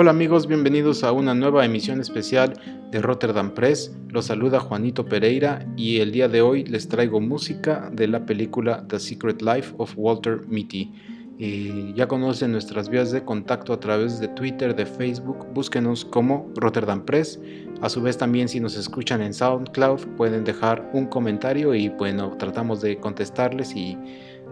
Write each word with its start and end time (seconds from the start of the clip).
Hola 0.00 0.12
amigos, 0.12 0.46
bienvenidos 0.46 1.04
a 1.04 1.12
una 1.12 1.34
nueva 1.34 1.62
emisión 1.62 2.00
especial 2.00 2.54
de 2.90 3.02
Rotterdam 3.02 3.52
Press. 3.52 3.94
Los 4.08 4.24
saluda 4.24 4.58
Juanito 4.58 5.04
Pereira 5.04 5.66
y 5.76 5.98
el 5.98 6.10
día 6.10 6.26
de 6.26 6.40
hoy 6.40 6.64
les 6.64 6.88
traigo 6.88 7.20
música 7.20 7.90
de 7.92 8.08
la 8.08 8.24
película 8.24 8.82
The 8.88 8.98
Secret 8.98 9.42
Life 9.42 9.74
of 9.76 9.92
Walter 9.98 10.40
Mitty. 10.48 10.90
Eh, 11.38 11.92
ya 11.94 12.08
conocen 12.08 12.52
nuestras 12.52 12.88
vías 12.88 13.10
de 13.10 13.22
contacto 13.26 13.74
a 13.74 13.80
través 13.80 14.18
de 14.20 14.28
Twitter, 14.28 14.74
de 14.74 14.86
Facebook, 14.86 15.46
búsquenos 15.52 16.06
como 16.06 16.50
Rotterdam 16.56 17.04
Press. 17.04 17.38
A 17.82 17.90
su 17.90 18.00
vez 18.00 18.16
también 18.16 18.48
si 18.48 18.58
nos 18.58 18.78
escuchan 18.78 19.20
en 19.20 19.34
SoundCloud 19.34 20.16
pueden 20.16 20.44
dejar 20.44 20.90
un 20.94 21.08
comentario 21.08 21.74
y 21.74 21.90
bueno, 21.90 22.38
tratamos 22.38 22.80
de 22.80 22.96
contestarles 22.96 23.76
y 23.76 23.98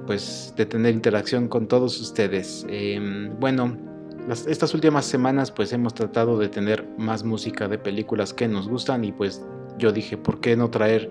pues 0.07 0.53
de 0.59 0.67
tener 0.67 0.93
interacción 0.93 1.49
con 1.49 1.67
todos 1.69 1.99
ustedes. 2.03 2.67
Em, 2.69 3.31
bueno, 3.41 3.88
estas 4.31 4.75
últimas 4.75 5.07
semanas 5.07 5.51
pues 5.51 5.73
hemos 5.73 5.95
tratado 5.95 6.39
de 6.39 6.49
tener 6.49 6.87
más 6.99 7.25
música 7.25 7.69
de 7.69 7.79
películas 7.79 8.35
que 8.35 8.47
nos 8.47 8.69
gustan 8.69 9.05
y 9.05 9.13
pues 9.13 9.45
yo 9.79 9.93
dije, 9.93 10.17
¿por 10.17 10.41
qué 10.41 10.57
no 10.57 10.71
traer 10.71 11.11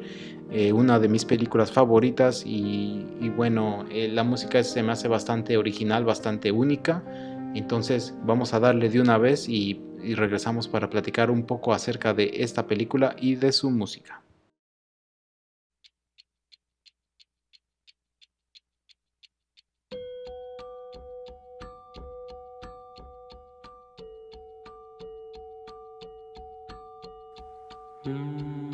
eh, 0.52 0.73
una 0.73 0.99
de 0.99 1.08
mis 1.08 1.25
películas 1.25 1.72
favoritas? 1.72 2.44
Y, 2.45 3.05
bueno, 3.35 3.85
eh, 3.89 4.09
la 4.09 4.23
música 4.23 4.63
se 4.63 4.84
me 4.84 4.91
hace 4.91 5.08
bastante 5.08 5.58
original, 5.58 6.03
bastante 6.03 6.52
única. 6.52 7.03
Entonces 7.55 8.14
vamos 8.23 8.53
a 8.53 8.59
darle 8.59 8.89
de 8.89 9.02
una 9.02 9.17
vez 9.17 9.47
y 9.49 9.81
regresamos 10.16 10.67
para 10.67 10.89
platicar 10.89 11.31
un 11.31 11.44
poco 11.44 11.73
acerca 11.73 12.14
de 12.14 12.31
esta 12.36 12.67
película 12.67 13.16
y 13.17 13.36
de 13.36 13.52
su 13.52 13.72
música. 13.72 14.22
Música 28.08 28.67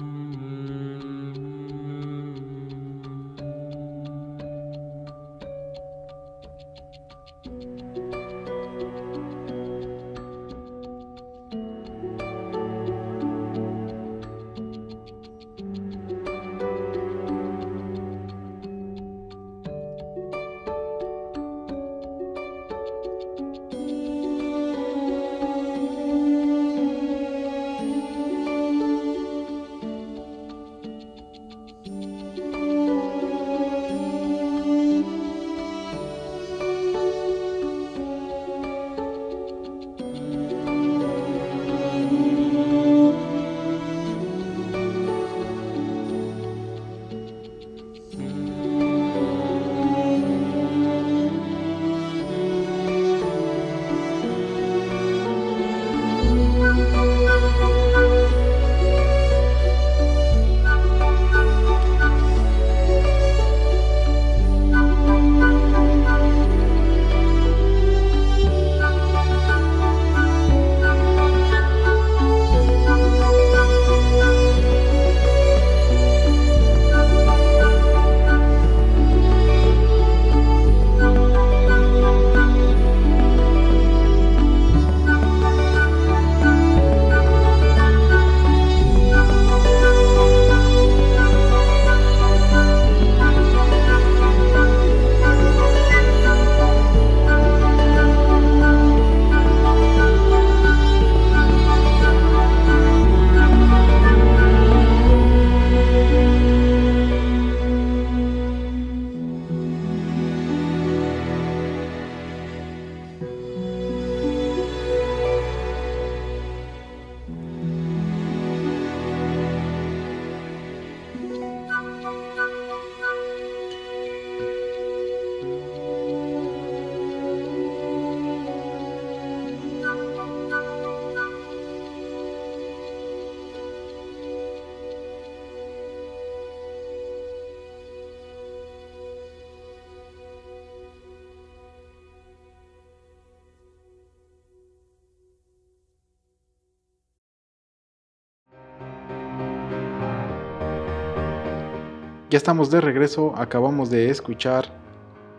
Ya 152.34 152.38
estamos 152.38 152.72
de 152.72 152.82
regreso, 152.82 153.32
acabamos 153.36 153.92
de 153.92 154.10
escuchar 154.10 154.66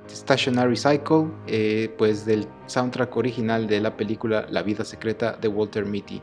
Stationary 0.09 0.77
Cycle, 0.77 1.27
eh, 1.49 1.93
pues 1.99 2.25
del 2.25 2.47
soundtrack 2.69 3.17
original 3.17 3.67
de 3.67 3.81
la 3.81 3.97
película 3.97 4.47
La 4.49 4.63
vida 4.63 4.85
secreta 4.85 5.37
de 5.41 5.49
Walter 5.49 5.85
Mitty. 5.85 6.23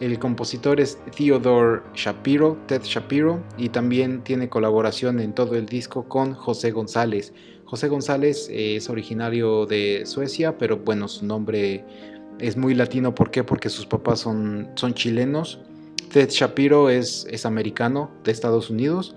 El 0.00 0.18
compositor 0.18 0.80
es 0.80 0.98
Theodore 1.16 1.82
Shapiro, 1.94 2.58
Ted 2.66 2.82
Shapiro, 2.82 3.40
y 3.56 3.68
también 3.68 4.24
tiene 4.24 4.48
colaboración 4.48 5.20
en 5.20 5.34
todo 5.34 5.54
el 5.54 5.66
disco 5.66 6.08
con 6.08 6.34
José 6.34 6.72
González. 6.72 7.32
José 7.64 7.86
González 7.86 8.48
eh, 8.50 8.74
es 8.74 8.90
originario 8.90 9.66
de 9.66 10.02
Suecia, 10.04 10.58
pero 10.58 10.78
bueno, 10.78 11.06
su 11.06 11.26
nombre 11.26 11.84
es 12.40 12.56
muy 12.56 12.74
latino. 12.74 13.14
¿Por 13.14 13.30
qué? 13.30 13.44
Porque 13.44 13.68
sus 13.68 13.86
papás 13.86 14.18
son, 14.18 14.68
son 14.74 14.94
chilenos. 14.94 15.60
Ted 16.10 16.30
Shapiro 16.30 16.90
es, 16.90 17.24
es 17.30 17.46
americano 17.46 18.10
de 18.24 18.32
Estados 18.32 18.68
Unidos 18.68 19.14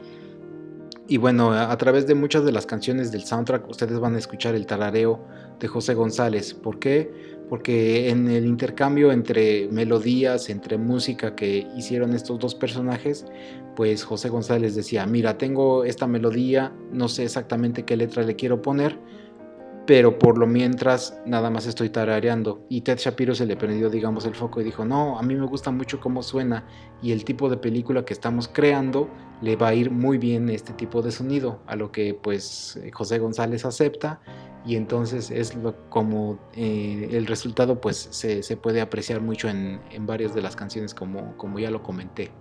y 1.12 1.18
bueno, 1.18 1.52
a, 1.52 1.78
través 1.78 2.08
de 2.08 2.16
muchas 2.16 2.46
de 2.46 2.54
las 2.54 2.66
canciones 2.66 3.12
del 3.12 3.26
soundtrack 3.26 3.68
ustedes 3.68 4.00
van 4.00 4.16
a 4.16 4.18
escuchar 4.18 4.56
el 4.56 4.66
tarareo 4.66 5.20
de 5.60 5.68
José 5.68 5.94
González. 5.94 6.54
¿Por 6.54 6.80
qué? 6.80 7.12
Porque 7.50 8.10
en 8.10 8.30
el 8.30 8.46
intercambio 8.46 9.12
entre 9.12 9.68
melodías, 9.68 10.50
entre 10.50 10.78
música 10.78 11.36
que 11.36 11.68
hicieron 11.76 12.14
estos 12.14 12.40
dos 12.40 12.56
personajes, 12.56 13.26
pues 13.76 14.06
José 14.06 14.30
González 14.30 14.74
decía, 14.74 15.06
mira, 15.06 15.38
tengo 15.38 15.84
esta 15.84 16.08
melodía, 16.08 16.72
no 16.94 17.10
sé 17.10 17.26
exactamente 17.26 17.84
qué 17.84 17.98
letra 17.98 18.24
le 18.24 18.38
quiero 18.38 18.62
poner, 18.62 18.98
pero 19.86 20.20
por 20.20 20.38
lo 20.38 20.48
mientras 20.48 21.20
nada 21.26 21.50
más 21.50 21.66
estoy 21.66 21.90
tarareando. 21.90 22.66
Y 22.70 22.82
Ted 22.82 22.98
Shapiro 22.98 23.34
se 23.34 23.46
le 23.46 23.56
prendió, 23.56 23.90
digamos, 23.90 24.26
el 24.26 24.36
foco 24.36 24.62
y 24.62 24.64
dijo, 24.64 24.86
no, 24.86 25.18
a 25.18 25.24
mí 25.24 25.36
me 25.36 25.46
gusta 25.46 25.72
mucho 25.72 26.00
cómo 26.00 26.22
suena 26.24 26.66
y 27.02 27.12
el 27.12 27.26
tipo 27.26 27.50
de 27.50 27.58
película 27.58 28.06
que 28.06 28.14
estamos 28.14 28.48
creando 28.48 29.10
le 29.42 29.56
va 29.56 29.70
a 29.70 29.74
ir 29.74 29.90
muy 29.90 30.18
bien 30.18 30.50
este 30.50 30.74
tipo 30.74 31.02
de 31.02 31.12
sonido, 31.12 31.62
a 31.66 31.76
lo 31.76 31.92
que 31.92 32.14
pues 32.14 32.80
José 32.94 33.18
González 33.18 33.66
acepta 33.66 34.22
y 34.66 34.76
entonces 34.76 35.32
es 35.32 35.58
como 35.90 36.40
eh, 36.54 37.10
el 37.12 37.26
resultado 37.26 37.82
pues 37.82 38.08
se, 38.12 38.58
puede 38.58 38.82
apreciar 38.82 39.20
mucho 39.22 39.50
en, 39.50 39.82
varias 40.02 40.36
de 40.36 40.42
las 40.44 40.56
canciones 40.56 40.94
como, 40.94 41.36
como 41.38 41.58
ya 41.58 41.72
lo 41.72 41.82
comenté. 41.82 42.32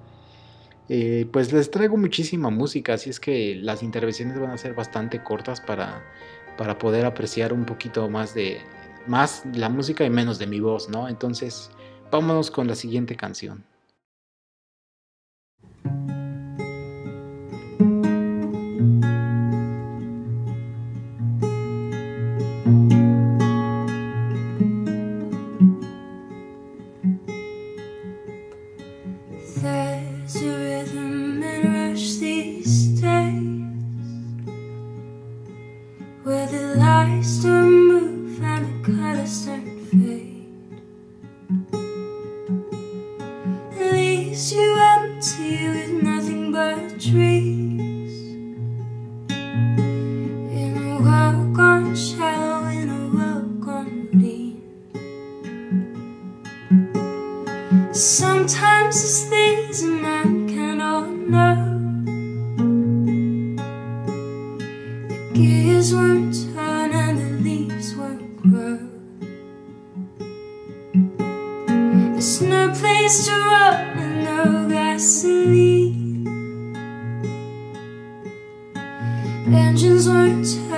Eh, 0.93 1.27
pues 1.33 1.53
les 1.53 1.71
traigo 1.71 1.97
muchísima 1.97 2.51
música, 2.51 2.95
así 2.95 3.11
es 3.11 3.21
que 3.21 3.55
las 3.55 3.83
intervenciones 3.85 4.41
van 4.41 4.51
a 4.51 4.59
ser 4.59 4.75
bastante 4.75 5.23
cortas 5.23 5.61
para 5.61 6.03
para 6.61 6.77
poder 6.77 7.07
apreciar 7.07 7.55
un 7.55 7.65
poquito 7.65 8.11
más 8.11 8.35
de 8.35 8.61
más 9.07 9.45
la 9.55 9.71
música 9.71 10.05
y 10.05 10.11
menos 10.11 10.39
de 10.39 10.47
mi 10.47 10.61
voz, 10.61 10.91
¿no? 10.91 11.09
Entonces, 11.09 11.71
vámonos 12.11 12.51
con 12.51 12.67
la 12.67 12.75
siguiente 12.75 13.17
canción. 13.17 13.65
turn 66.45 66.93
and 66.93 67.19
the 67.19 67.31
leaves 67.45 67.95
won't 67.95 68.37
grow. 68.43 68.79
There's 72.13 72.41
no 72.43 72.71
place 72.75 73.27
to 73.27 73.33
run 73.33 73.75
and 73.99 74.25
no 74.25 74.69
gasoline. 74.69 76.27
Engines 79.53 80.09
won't 80.09 80.70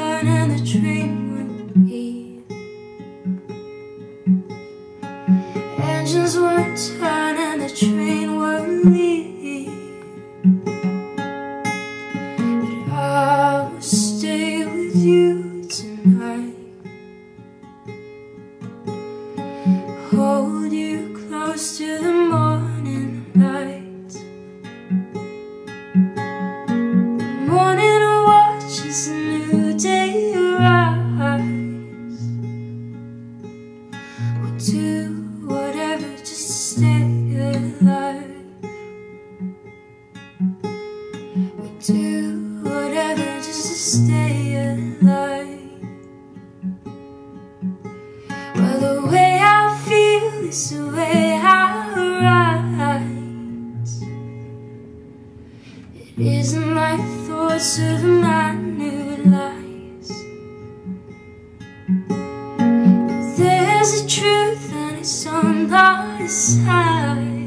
the 63.92 64.08
truth 64.08 64.72
and 64.72 64.98
it's 65.00 65.26
on 65.26 65.68
the 65.68 66.26
side. 66.26 67.41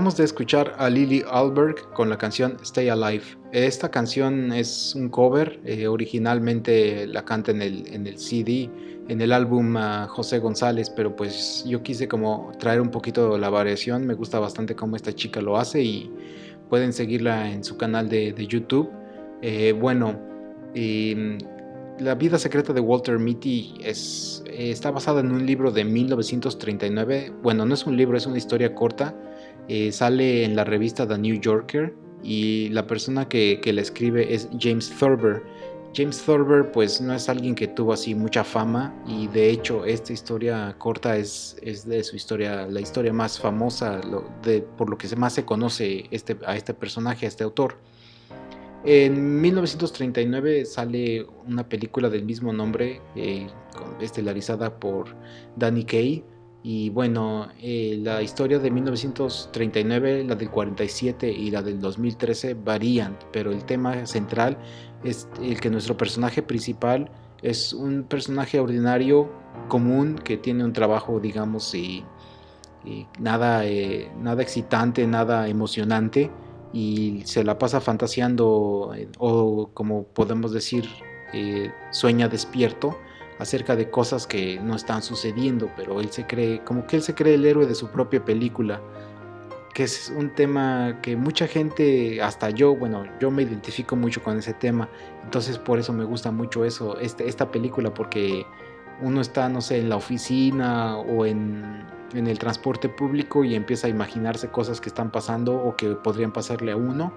Acabamos 0.00 0.16
de 0.16 0.24
escuchar 0.24 0.74
a 0.78 0.88
Lily 0.88 1.22
Alberg 1.30 1.92
con 1.92 2.08
la 2.08 2.16
canción 2.16 2.56
Stay 2.62 2.88
Alive. 2.88 3.22
Esta 3.52 3.90
canción 3.90 4.50
es 4.50 4.94
un 4.94 5.10
cover, 5.10 5.60
eh, 5.66 5.88
originalmente 5.88 7.06
la 7.06 7.22
canta 7.26 7.50
en 7.50 7.60
el, 7.60 7.86
en 7.92 8.06
el 8.06 8.16
CD, 8.16 8.70
en 9.08 9.20
el 9.20 9.30
álbum 9.30 9.76
José 10.08 10.38
González, 10.38 10.88
pero 10.88 11.14
pues 11.14 11.66
yo 11.66 11.82
quise 11.82 12.08
como 12.08 12.50
traer 12.58 12.80
un 12.80 12.90
poquito 12.90 13.36
la 13.36 13.50
variación, 13.50 14.06
me 14.06 14.14
gusta 14.14 14.38
bastante 14.38 14.74
cómo 14.74 14.96
esta 14.96 15.12
chica 15.12 15.42
lo 15.42 15.58
hace 15.58 15.82
y 15.82 16.10
pueden 16.70 16.94
seguirla 16.94 17.52
en 17.52 17.62
su 17.62 17.76
canal 17.76 18.08
de, 18.08 18.32
YouTube. 18.48 18.88
Eh, 19.42 19.72
bueno, 19.78 20.18
la 21.98 22.14
vida 22.14 22.38
secreta 22.38 22.72
de 22.72 22.80
Walter 22.80 23.18
Mitty 23.18 23.74
es, 23.84 24.42
está 24.50 24.92
basada 24.92 25.20
en 25.20 25.30
un 25.30 25.44
libro 25.44 25.70
de 25.70 25.84
1939. 25.84 27.34
Bueno, 27.42 27.66
no 27.66 27.74
es 27.74 27.84
un 27.84 27.98
libro, 27.98 28.16
es 28.16 28.24
una 28.24 28.38
historia 28.38 28.74
corta 28.74 29.14
eh, 29.72 29.92
sale 29.92 30.42
en 30.42 30.56
la 30.56 30.64
revista 30.64 31.06
The 31.06 31.16
New 31.16 31.38
Yorker 31.40 31.94
y 32.24 32.70
la 32.70 32.88
persona 32.88 33.28
que, 33.28 33.60
que 33.62 33.72
la 33.72 33.82
escribe 33.82 34.34
es 34.34 34.48
James 34.58 34.90
Thurber. 34.90 35.44
James 35.94 36.20
Thurber 36.22 36.72
pues 36.72 37.00
no 37.00 37.14
es 37.14 37.28
alguien 37.28 37.54
que 37.54 37.68
tuvo 37.68 37.92
así 37.92 38.16
mucha 38.16 38.42
fama 38.42 38.92
y 39.06 39.28
de 39.28 39.48
hecho 39.48 39.84
esta 39.84 40.12
historia 40.12 40.74
corta 40.76 41.16
es, 41.16 41.56
es 41.62 41.86
de 41.86 42.02
su 42.02 42.16
historia, 42.16 42.66
la 42.66 42.80
historia 42.80 43.12
más 43.12 43.38
famosa, 43.38 44.00
de, 44.42 44.62
por 44.62 44.90
lo 44.90 44.98
que 44.98 45.06
más 45.14 45.34
se 45.34 45.44
conoce 45.44 46.04
este, 46.10 46.36
a 46.46 46.56
este 46.56 46.74
personaje, 46.74 47.26
a 47.26 47.28
este 47.28 47.44
autor. 47.44 47.76
En 48.84 49.40
1939 49.40 50.64
sale 50.64 51.26
una 51.46 51.68
película 51.68 52.10
del 52.10 52.24
mismo 52.24 52.52
nombre, 52.52 53.00
eh, 53.14 53.46
estelarizada 54.00 54.80
por 54.80 55.14
Danny 55.54 55.84
Kaye, 55.84 56.24
Y 56.62 56.90
bueno, 56.90 57.48
eh, 57.58 57.98
la 58.02 58.22
historia 58.22 58.58
de 58.58 58.70
1939, 58.70 60.24
la 60.24 60.34
del 60.34 60.50
47 60.50 61.30
y 61.30 61.50
la 61.50 61.62
del 61.62 61.80
2013 61.80 62.54
varían, 62.54 63.16
pero 63.32 63.50
el 63.50 63.64
tema 63.64 64.04
central 64.04 64.58
es 65.02 65.26
el 65.40 65.58
que 65.58 65.70
nuestro 65.70 65.96
personaje 65.96 66.42
principal 66.42 67.10
es 67.40 67.72
un 67.72 68.02
personaje 68.02 68.60
ordinario, 68.60 69.30
común, 69.68 70.16
que 70.16 70.36
tiene 70.36 70.62
un 70.62 70.74
trabajo, 70.74 71.18
digamos, 71.18 71.74
y, 71.74 72.04
nada, 73.18 73.64
eh, 73.66 74.10
nada 74.18 74.42
excitante, 74.42 75.06
nada 75.06 75.48
emocionante, 75.48 76.30
y 76.74 77.22
se 77.24 77.42
la 77.42 77.58
pasa 77.58 77.80
fantaseando, 77.80 78.92
eh, 78.94 79.08
o 79.18 79.70
como 79.72 80.04
podemos 80.04 80.52
decir, 80.52 80.86
sueña 81.92 82.28
despierto 82.28 82.98
acerca 83.40 83.74
de 83.74 83.90
cosas 83.90 84.26
que 84.26 84.60
no 84.60 84.76
están 84.76 85.02
sucediendo, 85.02 85.70
pero 85.74 86.00
él 86.00 86.10
se 86.10 86.26
cree, 86.26 86.62
como 86.62 86.86
que 86.86 86.96
él 86.96 87.02
se 87.02 87.14
cree 87.14 87.34
el 87.34 87.46
héroe 87.46 87.66
de 87.66 87.74
su 87.74 87.88
propia 87.88 88.22
película, 88.22 88.80
que 89.72 89.84
es 89.84 90.12
un 90.14 90.34
tema 90.34 90.98
que 91.00 91.16
mucha 91.16 91.46
gente, 91.46 92.20
hasta 92.20 92.50
yo, 92.50 92.76
bueno, 92.76 93.04
yo 93.18 93.30
me 93.30 93.42
identifico 93.42 93.96
mucho 93.96 94.22
con 94.22 94.38
ese 94.38 94.52
tema, 94.52 94.90
entonces 95.24 95.56
por 95.56 95.78
eso 95.78 95.92
me 95.94 96.04
gusta 96.04 96.30
mucho 96.30 96.66
eso, 96.66 96.98
este, 96.98 97.28
esta 97.28 97.50
película, 97.50 97.94
porque 97.94 98.44
uno 99.00 99.22
está, 99.22 99.48
no 99.48 99.62
sé, 99.62 99.78
en 99.78 99.88
la 99.88 99.96
oficina 99.96 100.98
o 100.98 101.24
en, 101.24 101.82
en 102.12 102.26
el 102.26 102.38
transporte 102.38 102.90
público 102.90 103.42
y 103.42 103.54
empieza 103.54 103.86
a 103.86 103.90
imaginarse 103.90 104.48
cosas 104.48 104.82
que 104.82 104.90
están 104.90 105.10
pasando 105.10 105.54
o 105.54 105.76
que 105.76 105.88
podrían 105.94 106.32
pasarle 106.32 106.72
a 106.72 106.76
uno. 106.76 107.10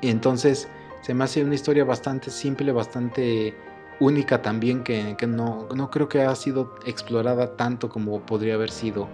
Y 0.00 0.10
entonces 0.10 0.68
se 1.00 1.14
me 1.14 1.24
hace 1.24 1.42
una 1.42 1.54
historia 1.54 1.84
bastante 1.84 2.30
simple, 2.30 2.70
bastante 2.70 3.56
única 4.00 4.42
también 4.42 4.82
que, 4.82 5.16
no, 5.26 5.68
creo 5.90 6.08
que 6.08 6.22
ha 6.22 6.34
sido 6.34 6.74
explorada 6.86 7.56
tanto 7.56 7.88
como 7.88 8.24
podría 8.24 8.54
haber 8.54 8.70
sido. 8.70 9.08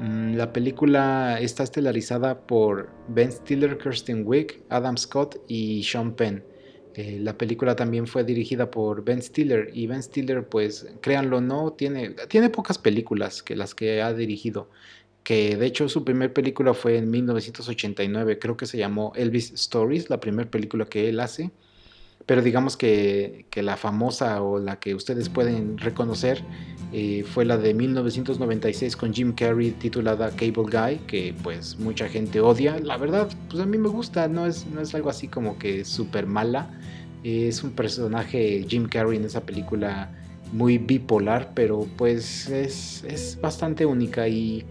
Mm, 0.00 0.36
la 0.36 0.52
película 0.52 1.40
está 1.40 1.62
estelarizada 1.62 2.40
por 2.40 2.90
Ben 3.08 3.32
Stiller, 3.32 3.78
Kirsten 3.78 4.22
Wick, 4.26 4.62
Adam 4.68 4.96
Scott 4.96 5.40
y 5.48 5.82
Sean 5.84 6.12
Penn. 6.14 6.44
Eh, 6.94 7.18
la 7.20 7.38
película 7.38 7.76
también 7.76 8.06
fue 8.06 8.24
dirigida 8.24 8.70
por 8.70 9.04
Ben 9.04 9.22
Stiller 9.22 9.70
y 9.72 9.86
Ben 9.86 10.02
Stiller, 10.02 10.48
pues 10.48 10.86
créanlo 11.00 11.40
no, 11.40 11.72
tiene, 11.72 12.10
tiene 12.28 12.50
pocas 12.50 12.78
películas 12.78 13.42
que 13.42 13.56
las 13.56 13.74
que 13.74 14.02
ha 14.02 14.12
dirigido. 14.12 14.70
Que 15.22 15.56
de 15.56 15.66
hecho 15.66 15.88
su 15.88 16.04
primera 16.04 16.32
película 16.32 16.74
fue 16.74 16.96
en 16.96 17.10
1989, 17.10 18.38
creo 18.38 18.56
que 18.56 18.66
se 18.66 18.78
llamó 18.78 19.12
Elvis 19.16 19.52
Stories, 19.52 20.10
la 20.10 20.18
primera 20.20 20.50
película 20.50 20.86
que 20.86 21.08
él 21.08 21.20
hace 21.20 21.50
pero 22.26 22.42
digamos 22.42 22.76
que, 22.76 23.46
la 23.54 23.76
famosa 23.76 24.42
o 24.42 24.58
la 24.58 24.78
que 24.78 24.94
ustedes 24.94 25.28
pueden 25.28 25.78
reconocer 25.78 26.42
eh, 26.92 27.24
fue 27.24 27.44
la 27.44 27.56
de 27.56 27.74
1996 27.74 28.96
con 28.96 29.12
Jim 29.12 29.32
Carrey 29.32 29.70
titulada 29.72 30.30
Cable 30.30 30.70
Guy, 30.70 30.98
que 31.06 31.34
pues 31.42 31.78
mucha 31.78 32.08
gente 32.08 32.40
odia. 32.40 32.78
La 32.78 32.96
verdad, 32.96 33.28
pues 33.48 33.62
a 33.62 33.66
mí 33.66 33.78
me 33.78 33.88
gusta, 33.88 34.28
no 34.28 34.46
es, 34.46 34.66
no 34.66 34.80
es 34.80 34.94
algo 34.94 35.10
así 35.10 35.28
como 35.28 35.58
que 35.58 35.84
súper 35.84 36.26
mala. 36.26 36.70
es 37.24 37.62
un 37.62 37.72
personaje 37.72 38.64
Jim 38.68 38.88
Carrey 38.88 39.18
en 39.18 39.24
esa 39.24 39.42
película 39.42 40.10
muy 40.52 40.78
bipolar, 40.78 41.52
pero 41.54 41.86
pues 41.96 42.48
es, 42.48 43.04
es 43.04 43.38
bastante 43.40 43.86
única 43.86 44.26
y 44.28 44.64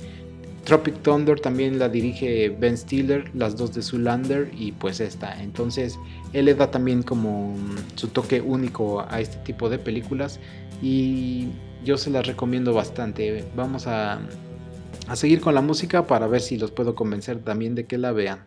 Tropic 0.65 1.01
Thunder 1.01 1.39
también 1.39 1.79
la 1.79 1.89
dirige 1.89 2.49
Ben 2.49 2.77
Stiller, 2.77 3.29
las 3.35 3.57
dos 3.57 3.73
de 3.73 3.81
Zoolander 3.81 4.51
y 4.57 4.71
pues 4.73 4.99
esta. 4.99 5.41
Entonces 5.41 5.97
él 6.33 6.45
le 6.45 6.53
da 6.53 6.69
también 6.69 7.03
como 7.03 7.55
su 7.95 8.07
toque 8.09 8.41
único 8.41 9.05
a 9.09 9.19
este 9.19 9.37
tipo 9.37 9.69
de 9.69 9.79
películas 9.79 10.39
y 10.81 11.47
yo 11.83 11.97
se 11.97 12.09
las 12.09 12.27
recomiendo 12.27 12.73
bastante. 12.73 13.45
Vamos 13.55 13.87
a, 13.87 14.19
a 15.07 15.15
seguir 15.15 15.41
con 15.41 15.55
la 15.55 15.61
música 15.61 16.05
para 16.05 16.27
ver 16.27 16.41
si 16.41 16.57
los 16.57 16.71
puedo 16.71 16.95
convencer 16.95 17.39
también 17.39 17.75
de 17.75 17.85
que 17.85 17.97
la 17.97 18.11
vean. 18.11 18.45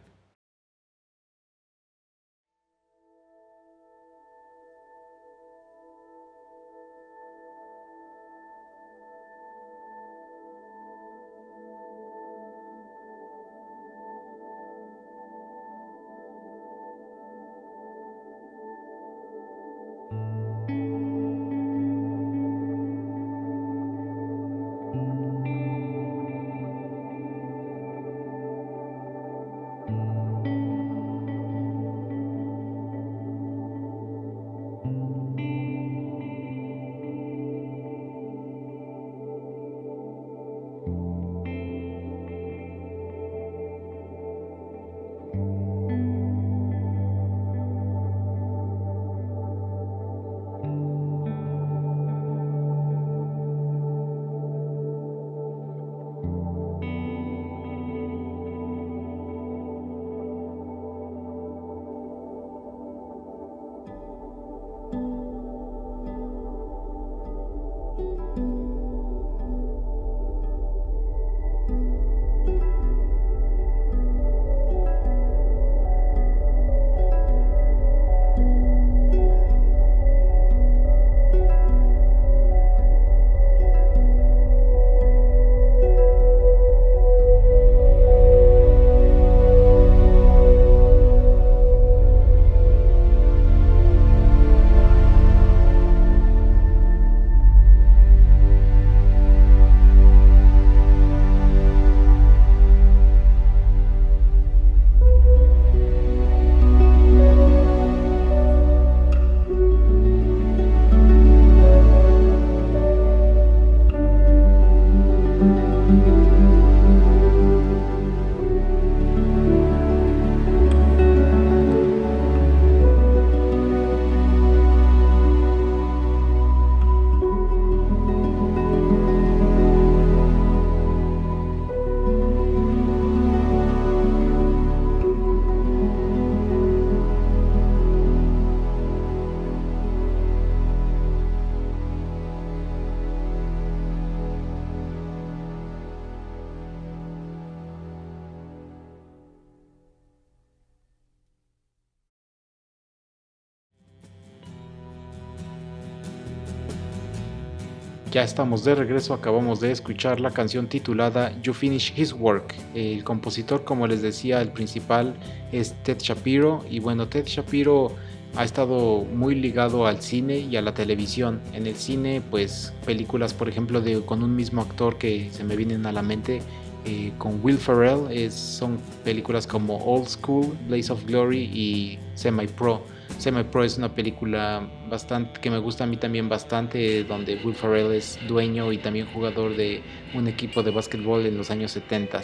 Ya 158.12 158.22
estamos 158.22 158.62
de 158.62 158.74
regreso, 158.74 159.14
acabamos 159.14 159.60
de 159.60 159.72
escuchar 159.72 160.20
la 160.20 160.30
canción 160.32 160.66
titulada 160.66 161.32
You 161.40 161.54
Finish 161.54 161.94
His 161.96 162.12
Work. 162.12 162.54
El 162.74 163.02
compositor, 163.04 163.64
como 163.64 163.86
les 163.86 164.02
decía, 164.02 164.42
el 164.42 164.52
principal 164.52 165.14
es 165.50 165.72
Ted 165.82 165.96
Shapiro. 165.98 166.62
Y 166.68 166.78
bueno, 166.78 167.08
Ted 167.08 167.24
Shapiro 167.24 167.92
ha 168.36 168.44
estado 168.44 169.04
muy 169.04 169.34
ligado 169.34 169.86
al 169.86 170.02
cine 170.02 170.40
y 170.40 170.56
a 170.56 170.60
la 170.60 170.74
televisión. 170.74 171.40
En 171.54 171.66
el 171.66 171.74
cine, 171.74 172.20
pues 172.30 172.74
películas, 172.84 173.32
por 173.32 173.48
ejemplo, 173.48 173.82
con 174.04 174.22
un 174.22 174.36
mismo 174.36 174.60
actor 174.60 174.98
que 174.98 175.30
se 175.32 175.42
me 175.42 175.56
vienen 175.56 175.86
a 175.86 175.92
la 175.92 176.02
mente, 176.02 176.42
eh, 176.84 177.12
con 177.16 177.40
Will 177.42 177.56
Ferrell, 177.56 178.08
es, 178.10 178.34
son 178.34 178.78
películas 179.04 179.46
como 179.46 179.78
Old 179.78 180.08
School, 180.08 180.54
Blaze 180.68 180.92
of 180.92 181.02
Glory 181.06 181.44
y 181.44 181.98
Semi 182.14 182.46
Pro. 182.46 182.82
Semi 183.18 183.44
Pro 183.44 183.64
es 183.64 183.78
una 183.78 183.88
película 183.88 184.68
bastante 184.88 185.40
que 185.40 185.50
me 185.50 185.58
gusta 185.58 185.84
a 185.84 185.86
mí 185.86 185.96
también 185.96 186.28
bastante, 186.28 187.04
donde 187.04 187.40
Will 187.44 187.54
Ferrell 187.54 187.92
es 187.92 188.18
dueño 188.26 188.72
y 188.72 188.78
también 188.78 189.06
jugador 189.06 189.56
de 189.56 189.82
un 190.14 190.28
equipo 190.28 190.62
de 190.62 190.70
básquetbol 190.70 191.26
en 191.26 191.36
los 191.36 191.50
años 191.50 191.72
70. 191.72 192.22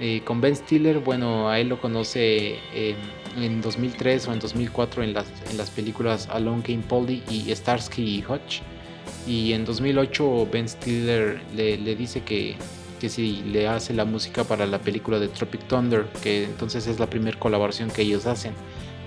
Eh, 0.00 0.22
con 0.24 0.40
Ben 0.40 0.54
Stiller, 0.54 1.00
bueno, 1.00 1.48
a 1.48 1.58
él 1.58 1.68
lo 1.68 1.80
conoce 1.80 2.58
eh, 2.72 2.94
en 3.36 3.60
2003 3.60 4.28
o 4.28 4.32
en 4.32 4.38
2004 4.38 5.02
en 5.02 5.12
las, 5.12 5.26
en 5.50 5.56
las 5.56 5.70
películas 5.70 6.28
Alone 6.30 6.62
Came 6.62 6.84
Polly 6.88 7.22
y 7.30 7.54
Starsky 7.54 8.18
y 8.18 8.24
Hutch. 8.24 8.60
Y 9.26 9.52
en 9.52 9.64
2008 9.64 10.48
Ben 10.52 10.68
Stiller 10.68 11.40
le, 11.54 11.76
le 11.78 11.96
dice 11.96 12.22
que, 12.22 12.56
que, 13.00 13.08
si 13.08 13.42
le 13.42 13.66
hace 13.66 13.92
la 13.92 14.04
música 14.04 14.44
para 14.44 14.66
la 14.66 14.78
película 14.78 15.18
de 15.18 15.28
Tropic 15.28 15.66
Thunder, 15.66 16.06
que 16.22 16.44
entonces 16.44 16.86
es 16.86 17.00
la 17.00 17.10
primera 17.10 17.38
colaboración 17.38 17.90
que 17.90 18.02
ellos 18.02 18.26
hacen. 18.26 18.54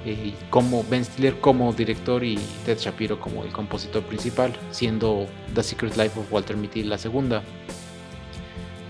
Eh, 0.03 0.34
como 0.50 0.84
Ben 0.84 1.05
Stiller 1.05 1.39
como 1.39 1.72
director 1.74 2.24
y 2.24 2.39
Ted 2.65 2.79
Shapiro 2.79 3.20
como 3.20 3.43
el 3.43 3.51
compositor 3.51 4.03
principal, 4.03 4.53
siendo 4.72 5.27
The 5.53 5.62
Secret 5.62 5.96
Life 5.96 6.20
of 6.20 6.31
Walter 6.31 6.58
Mitty 6.58 6.84
la 6.84 6.98
segunda. 6.98 7.43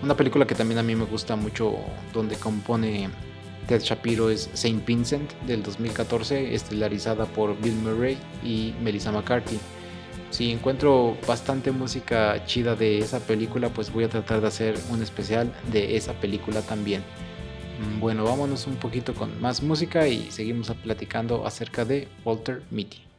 Una 0.01 0.15
película 0.15 0.47
que 0.47 0.55
también 0.55 0.79
a 0.79 0.83
mí 0.83 0.95
me 0.95 1.05
gusta 1.05 1.35
mucho, 1.35 1.75
donde 2.13 2.35
compone 2.35 3.09
Ted 3.67 3.81
Shapiro, 3.81 4.29
es 4.29 4.49
Saint 4.53 4.85
Vincent 4.85 5.31
del 5.45 5.61
2014, 5.63 6.55
estelarizada 6.55 7.25
por 7.25 7.59
Bill 7.61 7.75
Murray 7.75 8.17
y 8.43 8.73
Melissa 8.81 9.11
McCarthy. 9.11 9.59
Si 10.29 10.49
encuentro 10.49 11.17
bastante 11.27 11.71
música 11.71 12.45
chida 12.45 12.75
de 12.75 12.99
esa 12.99 13.19
película, 13.19 13.69
pues 13.69 13.91
voy 13.91 14.05
a 14.05 14.09
tratar 14.09 14.39
de 14.39 14.47
hacer 14.47 14.79
un 14.89 15.03
especial 15.03 15.53
de 15.71 15.97
esa 15.97 16.13
película 16.13 16.61
también. 16.61 17.03
Mm, 17.81 17.99
bueno, 17.99 18.23
vámonos 18.23 18.67
un 18.67 18.75
poquito 18.75 19.13
con 19.15 19.41
más 19.41 19.63
música 19.63 20.07
y 20.07 20.29
seguimos 20.31 20.71
platicando 20.83 21.47
acerca 21.47 21.83
de 21.83 22.07
Walter 22.23 22.61
Mitty. 22.69 23.10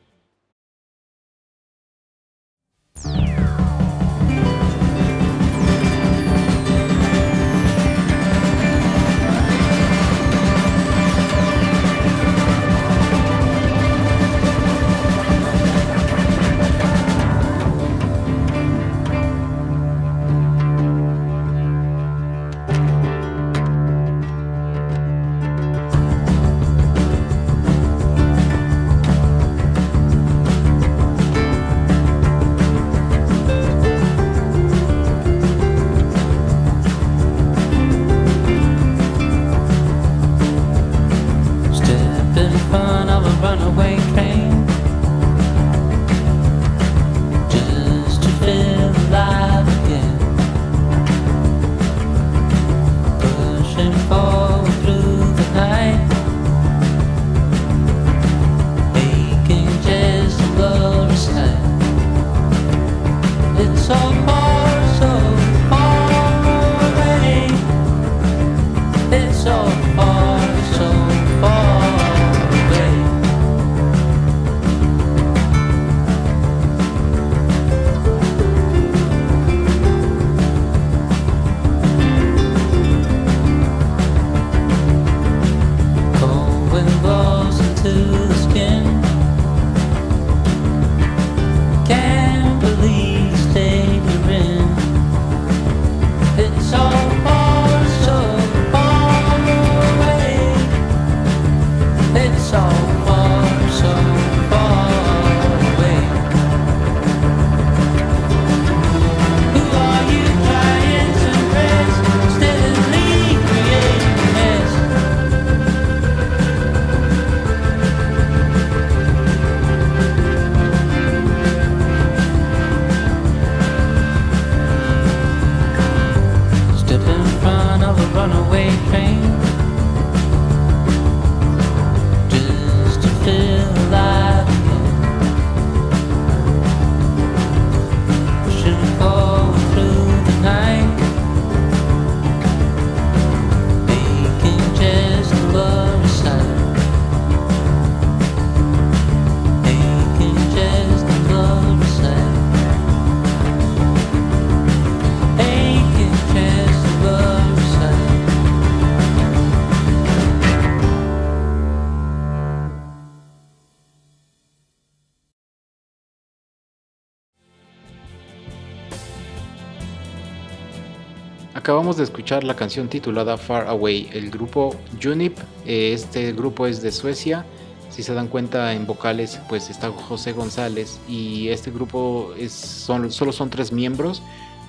Acabamos 171.73 171.97
de 171.97 172.05
escuchar 172.05 172.45
la 172.45 172.55
canción 172.55 172.87
titulada 172.89 173.39
Far 173.39 173.67
Away. 173.67 174.11
El 174.13 174.31
grupo 174.31 174.77
Junip, 175.03 175.39
eh, 175.65 175.95
este 175.95 176.35
grupo 176.35 176.67
es 176.67 176.83
de 176.83 176.93
Suecia. 176.93 177.47
Si 177.89 178.03
se 178.03 178.13
dan 178.13 178.29
cuenta 178.29 178.75
en 178.75 178.87
vocales, 178.87 179.41
pues 179.49 179.71
está 179.71 179.91
José 179.91 180.33
González 180.33 181.01
y 181.09 181.49
este 181.49 181.71
grupo 181.71 182.35
es, 182.39 182.53
son, 182.53 183.11
solo 183.11 183.33
son 183.33 183.49
tres 183.49 183.73
miembros. 183.73 184.23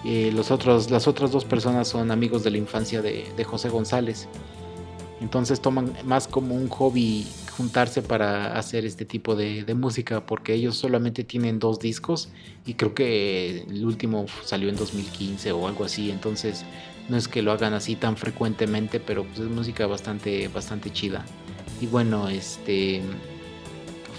Eh, 0.06 0.32
los 0.34 0.50
otros, 0.50 0.92
las 0.92 1.06
otras 1.06 1.34
dos 1.34 1.44
personas 1.44 1.90
son 1.90 2.10
amigos 2.10 2.42
de 2.46 2.52
la 2.52 2.58
infancia 2.58 3.02
de, 3.02 3.44
José 3.44 3.68
González. 3.68 4.30
Entonces 5.20 5.60
toman 5.60 5.92
más 6.06 6.30
como 6.30 6.56
un 6.56 6.70
hobby 6.70 7.28
juntarse 7.58 8.02
para 8.02 8.58
hacer 8.58 8.86
este 8.86 9.04
tipo 9.04 9.36
de, 9.36 9.66
de, 9.66 9.74
música 9.76 10.26
porque 10.26 10.54
ellos 10.54 10.78
solamente 10.78 11.24
tienen 11.24 11.60
dos 11.60 11.80
discos 11.80 12.30
y 12.66 12.74
creo 12.74 12.96
que 12.96 13.62
el 13.70 13.86
último 13.86 14.26
salió 14.44 14.70
en 14.70 14.76
2015 14.76 15.52
o 15.52 15.68
algo 15.68 15.86
así 15.86 16.10
entonces 16.10 16.66
no 17.10 17.18
es 17.18 17.28
que 17.28 17.42
lo 17.42 17.52
hagan 17.52 17.74
así 17.74 17.96
tan 17.96 18.18
frecuentemente, 18.18 19.00
pero 19.00 19.24
pues 19.24 19.40
es 19.40 19.48
música 19.48 19.88
bastante, 19.88 20.48
bastante 20.48 20.92
chida. 20.92 21.26
Y 21.82 21.88
bueno, 21.88 22.30
este 22.30 23.02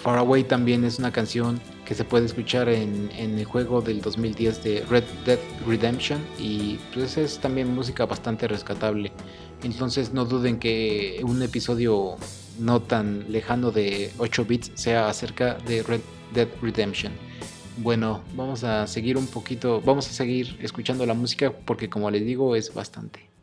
Far 0.02 0.18
Away 0.18 0.44
también 0.44 0.84
es 0.84 0.98
una 0.98 1.12
canción 1.12 1.60
que 1.86 1.94
se 1.94 2.04
puede 2.04 2.26
escuchar 2.26 2.68
en, 2.68 3.10
el 3.18 3.44
juego 3.44 3.80
del 3.80 4.00
2010 4.00 4.62
de 4.62 4.84
Red 4.88 5.04
Dead 5.24 5.38
Redemption 5.66 6.20
y 6.38 6.78
pues 6.92 7.16
es 7.16 7.38
también 7.38 7.74
música 7.74 8.04
bastante 8.04 8.46
rescatable. 8.48 9.12
Entonces 9.62 10.12
no 10.12 10.26
duden 10.26 10.58
que 10.58 11.20
un 11.24 11.42
episodio 11.42 12.16
no 12.58 12.82
tan 12.82 13.30
lejano 13.32 13.70
de 13.70 14.12
8 14.18 14.44
bits 14.44 14.72
sea 14.74 15.08
acerca 15.08 15.54
de 15.66 15.82
Red 15.82 16.00
Dead 16.34 16.48
Redemption. 16.60 17.12
Bueno, 17.76 18.22
vamos 18.32 18.62
a 18.62 18.86
seguir 18.86 19.16
un 19.16 19.26
poquito, 19.26 19.80
vamos 19.82 20.08
a 20.08 20.12
seguir 20.12 20.56
escuchando 20.60 21.04
la 21.06 21.14
música 21.14 21.52
porque 21.52 21.90
como 21.90 22.10
les 22.10 22.24
digo 22.24 22.54
es 22.54 22.72
bastante. 22.72 23.33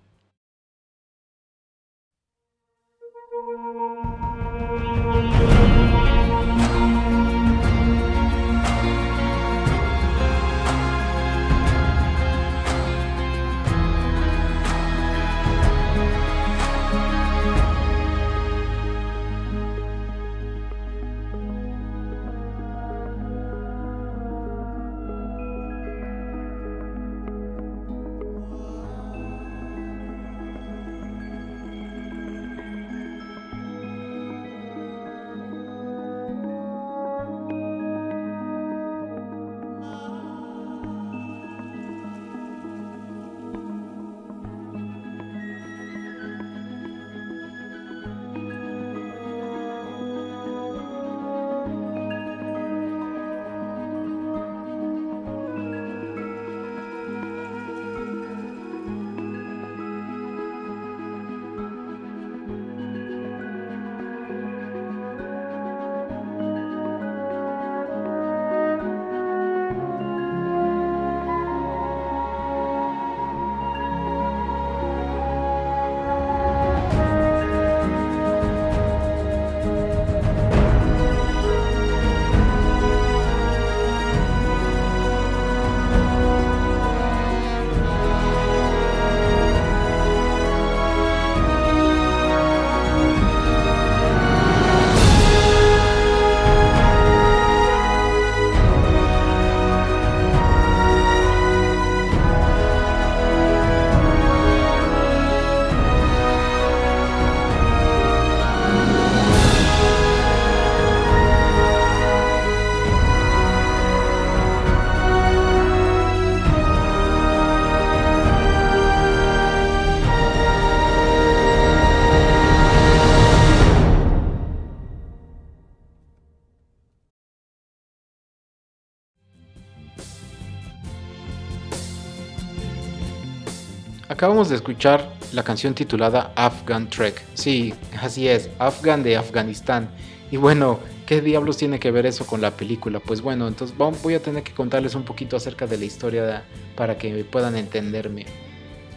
Acabamos 134.22 134.50
de 134.50 134.56
escuchar 134.56 135.12
la 135.34 135.42
canción 135.42 135.74
titulada 135.74 136.32
Afghan 136.36 136.88
Trek. 136.92 137.20
Sí, 137.34 137.74
así 138.00 138.28
es, 138.28 138.52
Afghan 138.60 139.02
de 139.02 139.18
Afganistán. 139.18 139.90
Y 140.30 140.38
bueno, 140.38 140.78
¿qué 141.08 141.22
diablos 141.22 141.58
tiene 141.58 141.80
que 141.80 141.90
ver 141.90 142.06
eso 142.06 142.28
con 142.28 142.40
la 142.40 142.52
película? 142.52 143.00
Pues 143.00 143.20
bueno, 143.20 143.48
entonces 143.48 143.76
voy 143.76 144.14
a 144.14 144.22
tener 144.22 144.44
que 144.44 144.54
contarles 144.54 144.94
un 144.94 145.02
poquito 145.02 145.38
acerca 145.38 145.66
de 145.66 145.80
la 145.80 145.86
historia 145.86 146.44
para 146.76 147.00
que 147.00 147.24
puedan 147.24 147.56
entenderme. 147.56 148.28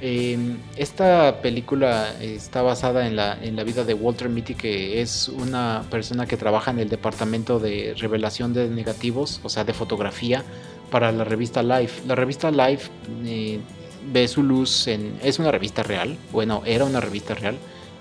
Em, 0.02 0.58
esta 0.76 1.40
película 1.40 2.14
está 2.20 2.60
basada 2.60 3.06
en 3.06 3.16
la, 3.16 3.42
en 3.42 3.56
la, 3.56 3.64
vida 3.64 3.82
de 3.82 3.94
Walter 3.94 4.28
Mitty, 4.28 4.54
que 4.54 5.00
es 5.00 5.28
una 5.28 5.86
persona 5.90 6.26
que 6.26 6.36
trabaja 6.36 6.70
en 6.70 6.80
el 6.80 6.90
departamento 6.90 7.58
de 7.58 7.94
revelación 7.96 8.52
de 8.52 8.68
negativos, 8.68 9.40
o 9.42 9.48
sea, 9.48 9.64
de 9.64 9.72
fotografía, 9.72 10.44
para 10.90 11.10
la 11.12 11.24
revista 11.24 11.62
Life. 11.62 12.02
La 12.06 12.14
revista 12.14 12.50
Life 12.50 12.90
eh, 13.24 13.58
ve 14.12 14.28
su 14.28 14.42
luz 14.42 14.86
en... 14.86 15.18
Es 15.22 15.38
una 15.38 15.50
revista 15.50 15.82
real, 15.82 16.16
bueno, 16.32 16.62
era 16.64 16.84
una 16.84 17.00
revista 17.00 17.34
real, 17.34 17.56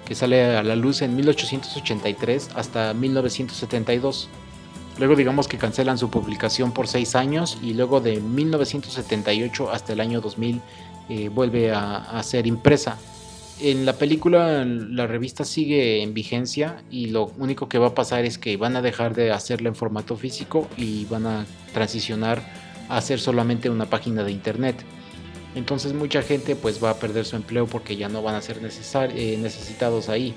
que 0.06 0.16
sale 0.16 0.58
a 0.58 0.63
la 0.63 0.76
luz 0.76 1.02
en 1.02 1.16
1883 1.16 2.50
hasta 2.56 2.94
1972. 2.94 4.30
Luego 5.00 5.16
digamos 5.16 5.48
que 5.48 5.58
cancelan 5.58 5.98
su 5.98 6.10
publicación 6.10 6.72
por 6.72 6.88
seis 6.88 7.16
años 7.16 7.58
y 7.62 7.74
luego 7.74 8.00
de 8.00 8.20
1978 8.20 9.72
hasta 9.72 9.94
el 9.94 10.02
año 10.02 10.22
2000 10.22 10.62
eh, 11.10 11.30
vuelve 11.30 11.72
a, 11.72 11.98
a, 11.98 12.24
ser 12.24 12.46
impresa. 12.46 12.98
En 13.60 13.86
la 13.86 13.94
película 13.94 14.66
la 14.66 15.08
revista 15.08 15.46
sigue 15.46 16.02
en 16.04 16.13
vigencia 16.13 16.84
y 16.92 17.08
lo 17.08 17.32
único 17.38 17.70
que 17.70 17.78
va 17.78 17.88
a 17.88 17.96
pasar 17.96 18.26
es 18.26 18.38
que 18.38 18.58
van 18.58 18.76
a 18.76 18.82
dejar 18.82 19.16
de 19.16 19.32
hacerla 19.32 19.70
en 19.70 19.76
formato 19.76 20.16
físico 20.16 20.68
y 20.78 21.06
van 21.06 21.26
a 21.26 21.46
transicionar 21.74 22.42
a 22.89 22.98
hacer 22.98 23.20
solamente 23.20 23.70
una 23.70 23.86
página 23.86 24.24
de 24.24 24.32
internet. 24.32 24.76
Entonces 25.56 25.94
mucha 25.94 26.22
gente 26.22 26.56
pues 26.56 26.84
va 26.84 26.92
a 26.92 27.00
perder 27.00 27.26
su 27.26 27.36
empleo 27.36 27.68
porque 27.68 27.96
ya 27.96 28.10
no 28.10 28.22
van 28.22 28.36
a 28.36 28.42
ser 28.42 28.60
eh, 28.60 29.38
necesitados 29.39 30.10
ahí. 30.10 30.34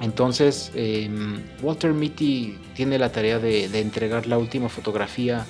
Entonces 0.00 0.72
em, 0.74 1.42
Walter 1.62 1.92
Mitty 1.92 2.58
tiene 2.74 2.98
la 2.98 3.12
tarea 3.12 3.38
de, 3.38 3.66
entregar 3.78 4.26
la 4.26 4.38
última 4.38 4.68
fotografía 4.68 5.46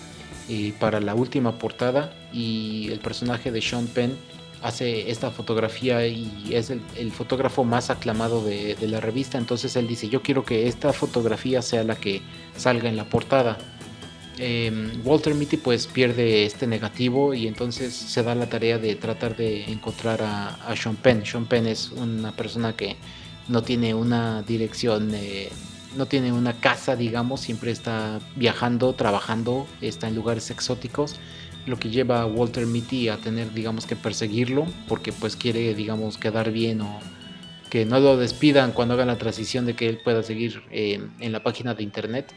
eh, 0.49 0.73
para 0.79 1.01
la 1.01 1.14
última 1.14 1.59
portada 1.59 2.12
y 2.33 2.88
el 2.90 2.99
personaje 2.99 3.51
de 3.53 3.62
Sean 3.62 3.87
Penn 3.87 4.16
hace 4.62 5.11
esta 5.11 5.31
fotografía 5.31 6.07
y 6.07 6.51
es 6.51 6.70
el, 6.70 7.12
fotógrafo 7.12 7.64
más 7.64 7.88
aclamado 7.88 8.44
de, 8.44 8.75
de, 8.75 8.88
la 8.88 9.01
revista. 9.01 9.38
Entonces 9.38 9.75
él 9.77 9.87
dice, 9.87 10.11
yo 10.11 10.20
quiero 10.23 10.44
que 10.44 10.68
esta 10.68 10.92
fotografía 10.92 11.62
sea 11.62 11.83
la 11.83 11.94
que 11.94 12.20
salga 12.57 12.90
en 12.90 12.96
la 12.96 13.05
portada. 13.05 13.57
Em, 14.42 15.03
Walter 15.05 15.35
Mitty 15.35 15.59
pues 15.59 15.87
pierde 15.87 16.46
este 16.46 16.66
negativo 16.66 17.35
y 17.35 17.46
entonces 17.46 17.92
se 17.92 18.22
da 18.22 18.35
la 18.35 18.48
tarea 18.48 18.79
de 18.79 18.94
tratar 18.94 19.37
de 19.37 19.64
encontrar 19.64 20.22
a, 20.22 20.74
Sean 20.76 20.96
Penn. 20.96 21.26
Sean 21.26 21.44
Penn 21.44 21.66
es 21.66 21.90
una 21.92 22.33
persona 22.33 22.74
que 22.74 22.96
no 23.48 23.62
tiene 23.62 23.92
una 23.92 24.40
dirección, 24.42 25.11
eh, 25.14 25.50
no 25.94 26.07
tiene 26.07 26.33
una 26.33 26.55
casa, 26.55 26.96
digamos, 26.96 27.42
siempre 27.42 27.70
está 27.70 28.18
viajando, 28.35 28.94
trabajando, 28.94 29.66
está 29.83 30.09
en 30.09 30.14
lugares 30.14 30.50
exóticos, 30.50 31.16
lo 31.66 31.79
que 31.79 31.90
lleva 31.90 32.22
a 32.22 32.26
Walter 32.26 32.64
Mitty 32.64 33.11
a 33.11 33.18
tener, 33.18 33.53
digamos, 33.53 33.85
que 33.85 33.94
perseguirlo 33.94 34.66
porque 34.88 35.12
pues 35.12 35.37
quiere, 35.37 35.74
digamos, 35.74 36.16
quedar 36.16 36.50
bien 36.50 36.81
o 36.81 36.98
que 37.68 37.85
no 37.85 38.00
lo 38.00 38.16
despidan 38.16 38.72
cuando 38.72 38.94
hagan 38.94 39.09
la 39.09 39.18
transición 39.18 39.66
de 39.66 39.74
que 39.74 39.87
él 39.87 39.98
pueda 40.03 40.22
seguir 40.22 40.62
eh, 40.70 40.98
en 41.20 41.33
la 41.33 41.42
página 41.42 41.74
de 41.74 41.83
internet. 41.83 42.33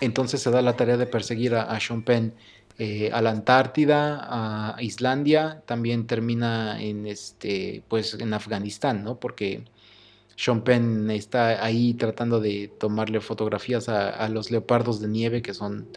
Entonces 0.00 0.42
se 0.42 0.50
da 0.50 0.62
la 0.62 0.76
tarea 0.76 0.96
de 0.96 1.06
perseguir 1.06 1.54
a, 1.54 1.78
Sean 1.80 2.02
Penn 2.02 2.34
eh, 2.78 3.10
a 3.12 3.22
la 3.22 3.30
Antártida, 3.30 4.74
a 4.74 4.82
Islandia, 4.82 5.62
también 5.66 6.06
termina 6.06 6.80
en 6.82 7.06
este, 7.06 7.82
pues 7.88 8.14
en 8.14 8.34
Afganistán, 8.34 9.02
¿no? 9.02 9.18
Porque 9.18 9.64
Sean 10.36 10.62
Penn 10.62 11.10
está 11.10 11.64
ahí 11.64 11.94
tratando 11.94 12.40
de 12.40 12.70
tomarle 12.78 13.20
fotografías 13.20 13.88
a, 13.88 14.28
los 14.28 14.50
leopardos 14.50 15.00
de 15.00 15.08
nieve, 15.08 15.40
que 15.40 15.54
son 15.54 15.88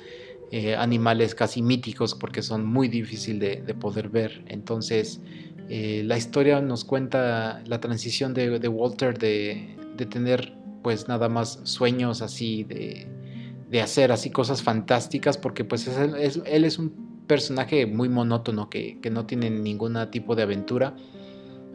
eh, 0.51 0.75
animales 0.75 1.35
casi 1.35 1.62
míticos 1.62 2.15
porque 2.15 2.41
son 2.41 2.65
muy 2.65 2.88
difíciles 2.88 3.65
de, 3.65 3.73
poder 3.73 4.07
ver. 4.07 4.41
Entonces, 4.47 5.19
eh, 5.67 6.03
la 6.05 6.17
historia 6.17 6.62
nos 6.62 6.85
cuenta 6.85 7.62
la 7.65 7.81
transición 7.81 8.33
de, 8.33 8.57
Walter 8.69 9.17
de, 9.17 9.75
de, 9.97 10.05
tener 10.05 10.53
pues 10.81 11.09
nada 11.09 11.27
más 11.27 11.59
sueños 11.63 12.21
así 12.21 12.63
de 12.63 13.18
de 13.69 13.82
hacer 13.82 14.12
así 14.12 14.32
cosas 14.32 14.63
fantásticas 14.63 15.38
porque 15.38 15.63
pues 15.63 15.88
él 15.88 16.65
es 16.65 16.79
un 16.79 17.19
personaje 17.27 17.86
muy 17.86 18.10
monótono 18.10 18.69
que, 18.69 18.99
no 19.12 19.25
tiene 19.25 19.49
ningún 19.51 19.95
tipo 20.12 20.36
de 20.36 20.43
aventura. 20.43 20.95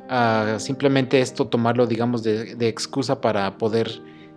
A 0.08 0.56
simplemente 0.58 1.20
esto 1.20 1.46
tomarlo, 1.46 1.86
digamos, 1.86 2.22
de, 2.22 2.68
excusa 2.68 3.20
para 3.20 3.56
poder 3.56 3.88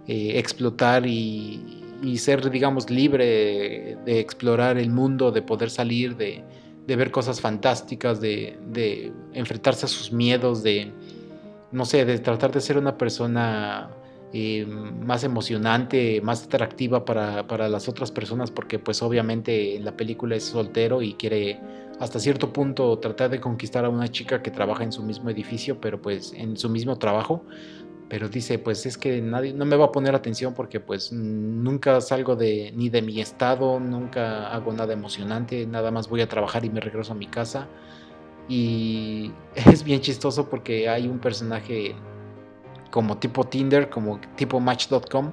eh, 0.08 0.34
explotar 0.38 1.06
y, 1.06 1.84
ser, 2.17 2.50
digamos, 2.52 2.89
libre 2.89 3.98
de 4.06 4.20
explorar 4.20 4.78
el 4.78 4.91
mundo, 4.91 5.32
de 5.32 5.41
poder 5.41 5.72
salir, 5.72 6.15
de, 6.15 6.43
ver 6.86 7.10
cosas 7.10 7.41
fantásticas, 7.41 8.22
de, 8.22 8.58
de, 8.72 9.12
enfrentarse 9.34 9.88
a 9.88 9.89
sus 9.89 10.13
miedos, 10.13 10.62
de, 10.62 10.93
no 11.72 11.86
sé, 11.86 12.06
de 12.06 12.20
tratar 12.20 12.52
de 12.52 12.62
ser 12.62 12.78
una 12.78 12.96
persona 12.98 13.89
eh, 14.34 14.66
más 14.66 15.24
emocionante, 15.24 16.20
más 16.22 16.44
atractiva 16.44 17.06
para, 17.06 17.48
para, 17.48 17.70
las 17.70 17.88
otras 17.88 18.12
personas, 18.12 18.52
porque 18.52 18.78
pues 18.78 19.02
obviamente 19.02 19.78
en 19.78 19.86
la 19.86 19.96
película 19.96 20.36
es 20.36 20.44
soltero 20.44 21.02
y 21.02 21.13
quiere 21.13 21.60
hasta 22.00 22.20
cierto 22.20 22.52
punto 22.52 23.00
tratar 23.00 23.30
de 23.30 23.40
conquistar 23.40 23.86
a 23.86 23.90
una 23.90 24.10
chica 24.10 24.42
que 24.42 24.52
trabaja 24.52 24.84
en 24.84 24.92
su 24.92 25.02
mismo 25.02 25.30
edificio, 25.30 25.80
pero 25.80 26.02
pues 26.02 26.34
en 26.34 26.58
su 26.58 26.70
mismo 26.70 26.98
trabajo. 26.98 27.46
Pero 28.10 28.30
dice, 28.30 28.58
pues 28.60 28.86
es 28.86 28.98
que 28.98 29.22
nadie, 29.22 29.54
no 29.54 29.66
me 29.66 29.76
va 29.76 29.86
a 29.86 29.92
poner 29.92 30.16
atención 30.16 30.54
porque 30.54 30.80
pues 30.80 31.12
nunca 31.12 32.00
salgo 32.00 32.36
de, 32.36 32.72
ni 32.76 32.90
de 32.90 33.02
mi 33.02 33.20
estado, 33.20 33.80
nunca 33.80 34.50
hago 34.50 34.72
nada 34.72 34.94
emocionante, 34.94 35.66
nada 35.66 35.92
más 35.92 36.08
voy 36.08 36.22
a 36.22 36.28
trabajar 36.28 36.63
y 36.63 36.70
me 36.70 36.80
regreso 36.80 37.13
a 37.13 37.16
mi 37.16 37.28
casa. 37.28 37.68
Y 38.48 39.32
es 39.56 39.84
bien 39.84 40.02
chistoso 40.02 40.50
porque 40.50 40.88
hay 40.90 41.08
un 41.08 41.20
personaje 41.20 41.96
como 42.91 43.17
tipo 43.17 43.43
Tinder, 43.43 43.89
como 43.89 44.19
tipo 44.36 44.60
Match.com, 44.60 45.32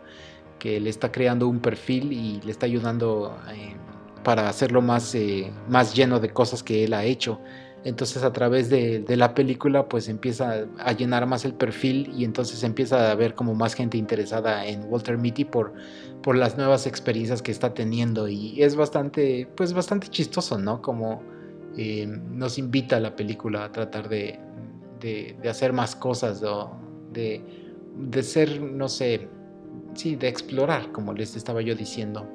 que 0.58 0.80
le 0.80 0.90
está 0.90 1.12
creando 1.12 1.48
un 1.48 1.60
perfil 1.60 2.12
y 2.12 2.40
le 2.42 2.50
está 2.50 2.66
ayudando 2.66 3.36
eh, 3.52 3.76
para 4.22 4.48
hacerlo 4.48 4.82
más, 4.82 5.14
eh, 5.14 5.52
más 5.68 5.94
lleno 5.94 6.20
de 6.20 6.30
cosas 6.30 6.62
que 6.62 6.84
él 6.84 6.94
ha 6.94 7.04
hecho. 7.04 7.40
Entonces 7.84 8.22
a 8.22 8.32
través 8.32 8.70
de, 8.70 9.04
la 9.08 9.34
película 9.34 9.86
pues 9.88 10.08
empieza 10.08 10.66
a 10.78 10.92
llenar 10.92 11.26
más 11.26 11.44
el 11.44 11.52
perfil 11.52 12.10
y 12.16 12.24
entonces 12.24 12.62
empieza 12.62 13.10
a 13.10 13.14
ver 13.14 13.34
como 13.34 13.54
más 13.54 13.74
gente 13.74 13.98
interesada 13.98 14.66
en 14.66 14.84
Walter 14.88 15.18
Mitty 15.18 15.44
por, 15.44 15.74
por 16.22 16.34
las 16.34 16.56
nuevas 16.56 16.86
experiencias 16.86 17.42
que 17.42 17.52
está 17.52 17.74
teniendo 17.74 18.26
y 18.26 18.62
es 18.62 18.74
bastante 18.74 19.46
pues 19.54 19.74
bastante 19.74 20.08
chistoso, 20.08 20.58
¿no? 20.58 20.80
Como 20.80 21.22
eh, 21.76 22.06
nos 22.06 22.56
invita 22.56 22.98
la 23.00 23.14
película 23.14 23.64
a 23.64 23.72
tratar 23.72 24.08
de, 24.08 24.40
de, 25.00 25.36
hacer 25.48 25.74
más 25.74 25.94
cosas, 25.94 26.40
de, 27.14 28.22
ser, 28.22 28.61
no 28.61 28.88
sé, 28.88 29.29
sí, 29.94 30.16
de 30.16 30.29
explorar, 30.29 30.92
como 30.92 31.14
les 31.14 31.37
estaba 31.37 31.62
yo 31.62 31.74
diciendo. 31.74 32.29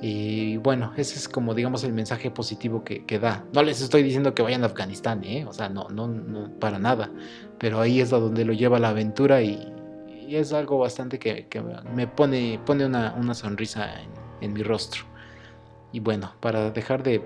Y 0.00 0.56
bueno, 0.58 0.92
ese 0.96 1.18
es 1.18 1.28
como 1.28 1.54
digamos 1.54 1.84
el 1.84 1.92
mensaje 1.92 2.30
positivo 2.30 2.84
que, 2.84 3.18
da. 3.18 3.44
No 3.52 3.62
les 3.62 3.80
estoy 3.80 4.02
diciendo 4.02 4.34
que 4.34 4.42
vayan 4.42 4.62
a 4.62 4.66
Afganistán, 4.66 5.22
¿eh? 5.24 5.46
o 5.46 5.52
sea, 5.52 5.68
no, 5.68 5.88
no, 5.88 6.50
para 6.58 6.78
nada. 6.78 7.10
Pero 7.58 7.80
ahí 7.80 8.00
es 8.00 8.10
donde 8.10 8.44
lo 8.44 8.52
lleva 8.52 8.78
la 8.78 8.90
aventura 8.90 9.42
y, 9.42 9.72
es 10.28 10.52
algo 10.52 10.78
bastante 10.78 11.18
que, 11.18 11.46
me 11.94 12.06
pone, 12.08 12.58
pone 12.66 12.86
una, 12.86 13.34
sonrisa 13.34 13.94
en, 14.40 14.52
mi 14.52 14.62
rostro. 14.62 15.04
Y 15.92 16.00
bueno, 16.00 16.34
para 16.40 16.70
dejar 16.70 17.02
de 17.02 17.22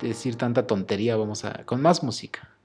decir 0.00 0.36
tanta 0.36 0.66
tontería, 0.66 1.16
vamos 1.16 1.44
a 1.44 1.64
con 1.64 1.80
más 1.80 2.02
música. 2.02 2.57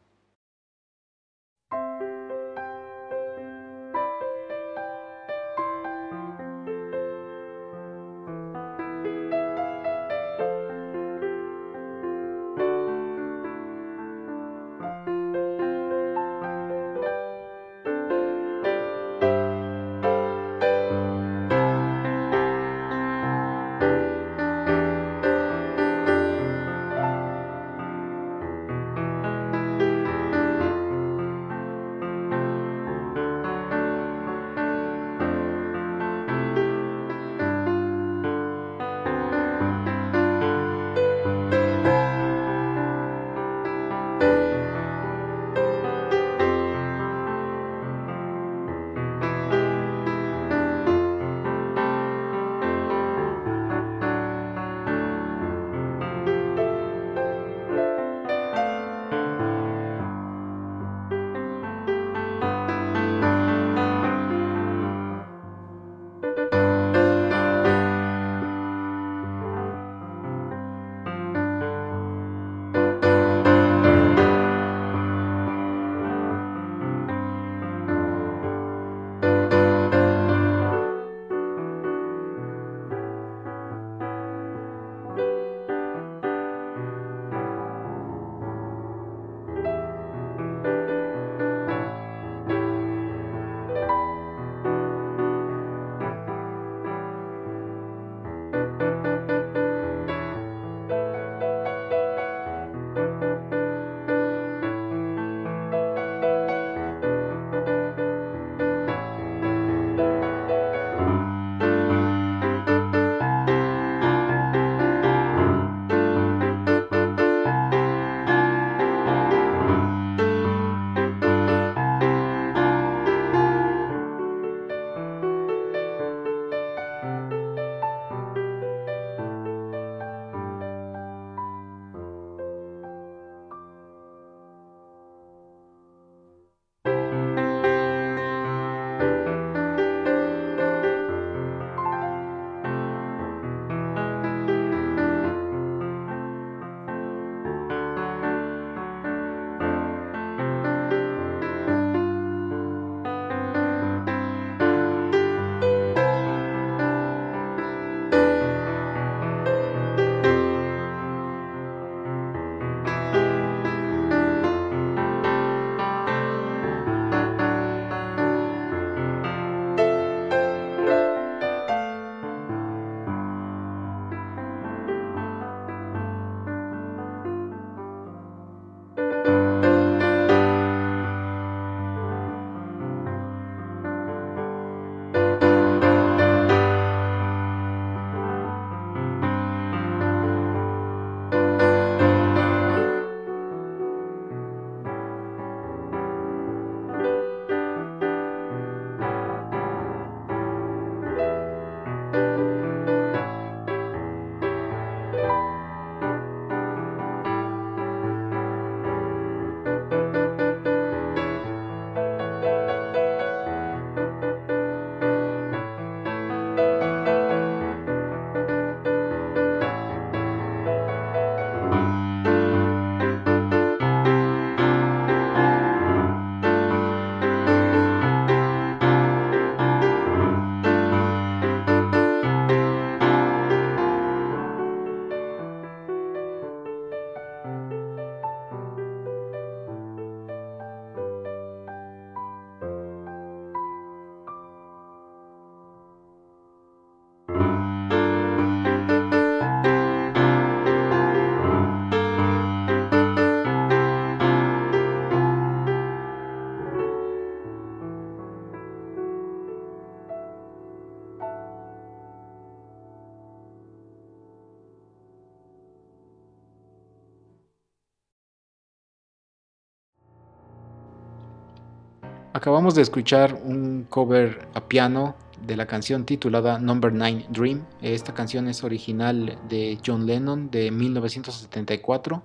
Acabamos 272.43 272.75
de 272.75 272.81
escuchar 272.81 273.39
un 273.45 273.85
cover 273.89 274.49
a 274.53 274.67
piano 274.67 275.15
de 275.47 275.55
la 275.55 275.65
canción 275.65 276.03
titulada 276.03 276.59
Number 276.59 276.91
9 276.91 277.27
Dream. 277.29 277.65
Esta 277.81 278.13
canción 278.13 278.49
es 278.49 278.65
original 278.65 279.39
de 279.47 279.79
John 279.85 280.05
Lennon 280.05 280.51
de 280.51 280.69
1974 280.69 282.21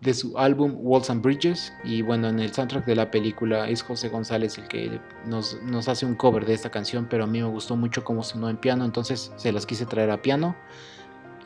de 0.00 0.14
su 0.14 0.38
álbum 0.38 0.74
Walls 0.78 1.10
and 1.10 1.22
Bridges 1.22 1.70
y 1.84 2.00
bueno 2.00 2.30
en 2.30 2.40
el 2.40 2.50
soundtrack 2.50 2.86
de 2.86 2.96
la 2.96 3.10
película 3.10 3.68
es 3.68 3.82
José 3.82 4.08
González 4.08 4.56
el 4.56 4.68
que 4.68 4.98
nos, 5.26 5.60
nos, 5.64 5.86
hace 5.86 6.06
un 6.06 6.14
cover 6.14 6.46
de 6.46 6.54
esta 6.54 6.70
canción 6.70 7.06
pero 7.10 7.24
a 7.24 7.26
mí 7.26 7.42
me 7.42 7.48
gustó 7.48 7.76
mucho 7.76 8.04
cómo 8.04 8.22
sonó 8.22 8.48
en 8.48 8.56
piano 8.56 8.86
entonces 8.86 9.34
se 9.36 9.52
las 9.52 9.66
quise 9.66 9.84
traer 9.84 10.12
a 10.12 10.22
piano 10.22 10.56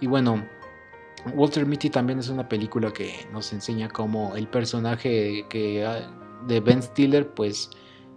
y 0.00 0.06
bueno 0.06 0.46
Walter 1.34 1.66
Mitty 1.66 1.90
también 1.90 2.20
es 2.20 2.28
una 2.28 2.48
película 2.48 2.92
que 2.92 3.26
nos 3.32 3.52
enseña 3.52 3.88
cómo 3.88 4.36
el 4.36 4.46
personaje 4.46 5.44
que, 5.48 5.84
ah, 5.84 6.08
de 6.46 6.60
Ben 6.60 6.80
Stiller 6.80 7.34
pues 7.34 7.68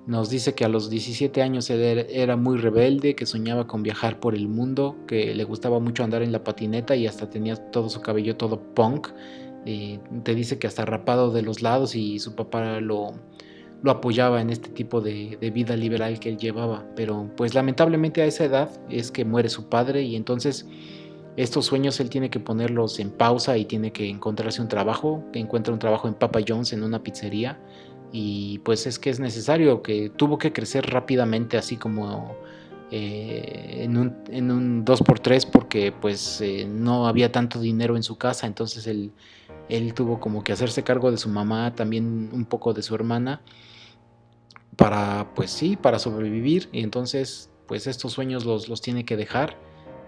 nos 0.07 0.29
dice 0.29 0.55
que 0.55 0.65
a 0.65 0.69
los 0.69 0.89
17 0.89 1.41
años 1.41 1.69
era 1.69 2.35
muy 2.35 2.57
rebelde, 2.57 3.15
que 3.15 3.25
soñaba 3.25 3.67
con 3.67 3.83
viajar 3.83 4.19
por 4.19 4.33
el 4.33 4.47
mundo, 4.47 4.95
que 5.07 5.35
le 5.35 5.43
gustaba 5.43 5.79
mucho 5.79 6.03
andar 6.03 6.23
en 6.23 6.31
la 6.31 6.43
patineta 6.43 6.95
y 6.95 7.05
hasta 7.05 7.29
tenía 7.29 7.55
todo 7.55 7.89
su 7.89 8.01
cabello 8.01 8.35
todo 8.35 8.59
punk 8.73 9.09
te 10.23 10.35
dice 10.35 10.59
que 10.59 10.67
hasta 10.67 10.85
rapado 10.85 11.31
de 11.31 11.41
los 11.41 11.61
lados 11.61 11.95
y 11.95 12.19
su 12.19 12.35
papá 12.35 12.79
lo, 12.79 13.11
lo 13.83 13.91
apoyaba 13.91 14.41
en 14.41 14.49
este 14.49 14.69
tipo 14.69 15.01
de, 15.01 15.37
vida 15.53 15.75
liberal 15.75 16.19
que 16.19 16.29
él 16.29 16.37
llevaba. 16.37 16.85
Pero 16.95 17.29
pues 17.35 17.53
lamentablemente 17.53 18.21
a 18.21 18.25
esa 18.25 18.45
edad 18.45 18.69
es 18.89 19.11
que 19.11 19.25
muere 19.25 19.49
su 19.49 19.69
padre 19.69 20.03
y 20.03 20.15
entonces 20.15 20.67
estos 21.37 21.65
sueños 21.65 21.99
él 21.99 22.09
tiene 22.09 22.29
que 22.29 22.39
ponerlos 22.39 22.99
en 22.99 23.11
pausa 23.11 23.57
y 23.57 23.65
tiene 23.65 23.91
que 23.91 24.09
encontrarse 24.09 24.61
un 24.61 24.67
trabajo, 24.67 25.23
que 25.31 25.39
encuentra 25.39 25.73
un 25.73 25.79
trabajo 25.79 26.07
en 26.07 26.15
Papa 26.15 26.39
John's 26.45 26.73
en 26.73 26.83
una 26.83 27.03
pizzería 27.03 27.59
y 28.11 28.59
pues 28.59 28.87
es 28.87 28.99
que 28.99 29.09
es 29.09 29.19
necesario 29.19 29.81
que 29.81 30.09
tuvo 30.09 30.37
que 30.37 30.51
crecer 30.51 30.85
rápidamente 30.89 31.57
así 31.57 31.77
como 31.77 32.35
eh, 32.91 33.81
en, 33.83 33.97
un, 33.97 34.15
en 34.29 34.51
un 34.51 34.85
2x3 34.85 35.49
porque 35.51 35.91
pues 35.91 36.41
eh, 36.41 36.65
no 36.67 37.07
había 37.07 37.31
tanto 37.31 37.59
dinero 37.59 37.95
en 37.95 38.03
su 38.03 38.17
casa 38.17 38.47
entonces 38.47 38.87
él 38.87 39.11
él 39.69 39.93
tuvo 39.93 40.19
como 40.19 40.43
que 40.43 40.51
hacerse 40.51 40.83
cargo 40.83 41.11
de 41.11 41.17
su 41.17 41.29
mamá, 41.29 41.73
también 41.75 42.29
un 42.33 42.45
poco 42.45 42.73
de 42.73 42.81
su 42.81 42.95
hermana, 42.95 43.41
para, 44.75 45.31
pues 45.35 45.51
sí, 45.51 45.75
para 45.75 45.99
sobrevivir. 45.99 46.69
Y 46.71 46.81
entonces, 46.81 47.51
pues 47.67 47.87
estos 47.87 48.13
sueños 48.13 48.45
los, 48.45 48.67
los 48.67 48.81
tiene 48.81 49.05
que 49.05 49.15
dejar. 49.15 49.57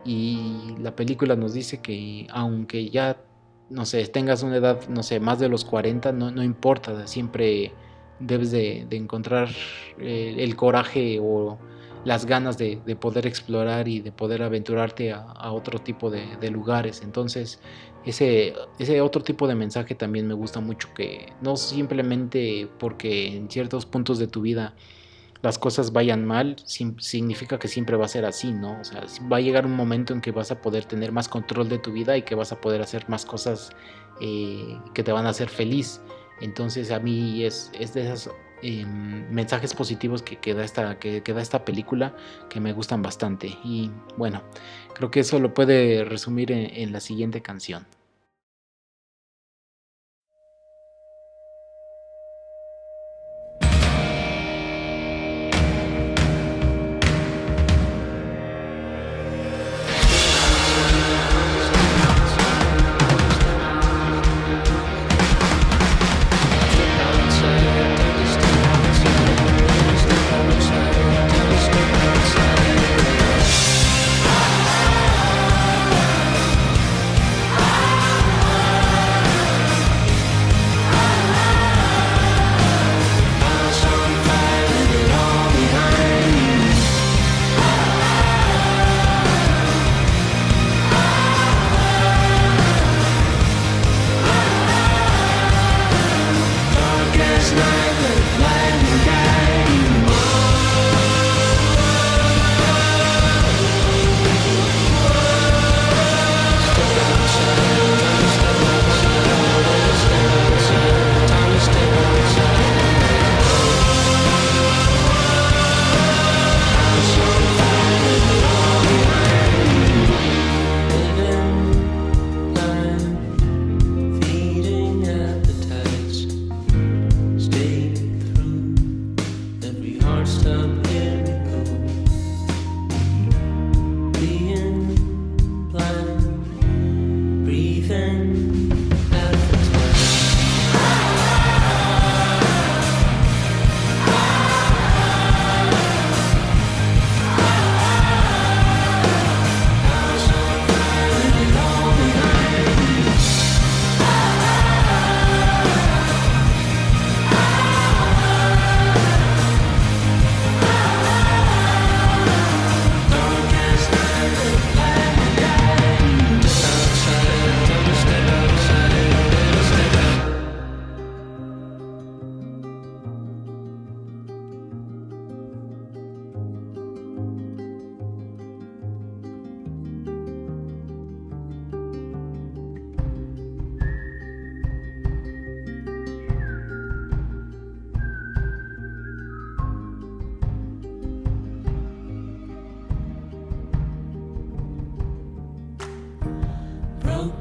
Y 0.03 0.75
la 0.79 0.95
película 0.95 1.35
nos 1.35 1.53
dice 1.53 1.79
que 1.79 2.27
aunque 2.31 2.89
ya, 2.89 3.17
no 3.69 3.85
sé, 3.85 4.05
tengas 4.07 4.41
una 4.41 4.57
edad, 4.57 4.87
no 4.89 5.03
sé, 5.03 5.19
más 5.19 5.39
de 5.39 5.47
los 5.47 5.63
40, 5.63 6.11
no, 6.11 6.31
no 6.31 6.43
importa, 6.43 7.05
siempre 7.05 7.71
debes 8.21 8.51
de, 8.51 8.87
encontrar 8.91 9.49
eh, 9.99 10.35
el 10.37 10.55
coraje 10.55 11.19
o 11.21 11.57
las 12.03 12.25
ganas 12.25 12.57
de, 12.57 12.77
poder 12.99 13.27
explorar 13.27 13.87
y 13.87 13.99
de 13.99 14.11
poder 14.11 14.43
aventurarte 14.43 15.11
a, 15.13 15.51
otro 15.51 15.79
tipo 15.79 16.09
de, 16.09 16.49
lugares. 16.49 17.01
Entonces, 17.03 17.59
ese, 18.05 18.53
ese 18.79 19.01
otro 19.01 19.21
tipo 19.21 19.47
de 19.47 19.55
mensaje 19.55 19.95
también 19.95 20.27
me 20.27 20.33
gusta 20.33 20.59
mucho, 20.59 20.89
que 20.95 21.33
no 21.41 21.55
simplemente 21.55 22.67
porque 22.79 23.35
en 23.35 23.49
ciertos 23.49 23.85
puntos 23.85 24.17
de 24.17 24.27
tu 24.27 24.41
vida 24.41 24.73
las 25.41 25.57
cosas 25.57 25.91
vayan 25.91 26.25
mal, 26.25 26.55
significa 26.65 27.57
que 27.57 27.67
siempre 27.67 27.97
va 27.97 28.05
a 28.05 28.07
ser 28.07 28.25
así, 28.25 28.51
¿no? 28.51 28.79
O 28.79 28.83
sea, 28.83 29.03
va 29.31 29.37
a 29.37 29.41
llegar 29.41 29.65
un 29.65 29.75
momento 29.75 30.13
en 30.13 30.21
que 30.21 30.31
vas 30.31 30.51
a 30.51 30.61
poder 30.61 30.85
tener 30.85 31.11
más 31.11 31.27
control 31.27 31.67
de 31.67 31.79
tu 31.79 31.91
vida 31.91 32.15
y 32.15 32.21
que 32.21 32.35
vas 32.35 32.51
a 32.51 32.61
poder 32.61 32.81
hacer 32.81 33.09
más 33.09 33.25
cosas 33.25 33.71
eh, 34.19 34.77
que 34.93 35.03
te 35.03 35.11
van 35.11 35.25
a 35.25 35.29
hacer 35.29 35.49
feliz. 35.49 35.99
Entonces 36.41 36.91
a 36.91 36.99
mí 36.99 37.43
es, 37.45 37.71
es 37.79 37.93
de 37.93 38.03
esas 38.03 38.29
Em, 38.63 39.27
mensajes 39.31 39.73
positivos 39.73 40.21
que, 40.21 40.37
queda 40.37 40.63
esta, 40.63 40.99
que, 40.99 41.23
que, 41.23 41.31
esta 41.31 41.65
película 41.65 42.15
que 42.47 42.59
me 42.59 42.73
gustan 42.73 43.01
bastante. 43.01 43.57
Y 43.63 43.89
bueno, 44.17 44.43
creo 44.93 45.09
que 45.09 45.21
eso 45.21 45.39
lo 45.39 45.53
puede 45.53 46.05
resumir 46.05 46.51
en 46.51 46.91
la 46.91 46.99
siguiente 46.99 47.41
canción. 47.41 47.87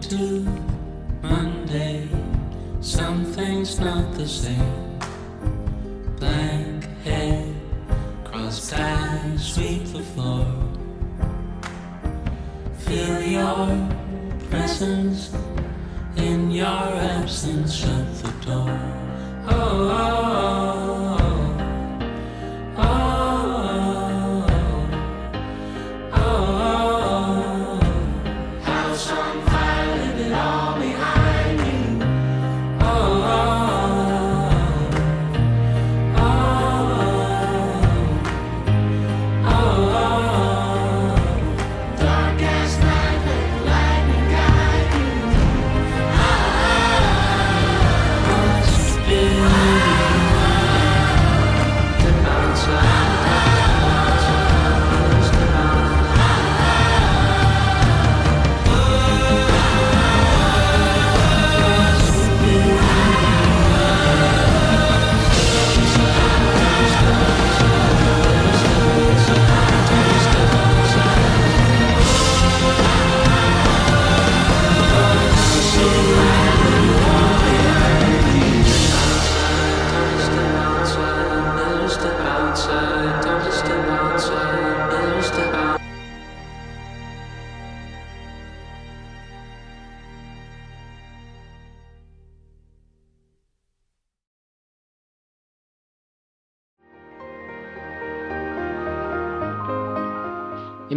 to 0.00 0.46
Monday. 1.22 2.08
Something's 2.80 3.78
not 3.78 4.14
the 4.14 4.28
same. 4.28 4.98
Blank 6.18 6.84
head, 7.04 7.54
crossed 8.24 8.72
eyes, 8.78 9.42
sweep 9.54 9.84
the 9.86 10.02
floor. 10.02 10.46
Feel 12.78 13.22
your 13.22 13.88
presence 14.50 15.32
in 16.16 16.50
your 16.50 16.66
absence. 16.66 17.74
Shut 17.74 18.14
the 18.22 18.32
door. 18.46 18.80
oh. 19.48 19.52
oh, 19.52 19.90
oh. 19.92 20.59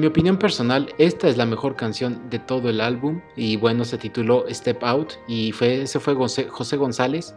Mi 0.03 0.07
opinión 0.07 0.37
personal, 0.37 0.93
esta 0.97 1.29
es 1.29 1.37
la 1.37 1.45
mejor 1.45 1.77
canción 1.77 2.29
de 2.29 2.37
todo 2.37 2.69
el 2.69 2.81
álbum 2.81 3.21
y 3.37 3.55
bueno, 3.55 3.85
se 3.85 3.97
tituló 3.97 4.43
Step 4.49 4.83
Out 4.83 5.13
y 5.29 5.53
fue, 5.53 5.83
ese 5.83 5.97
fue 6.01 6.13
José, 6.13 6.75
González. 6.75 7.33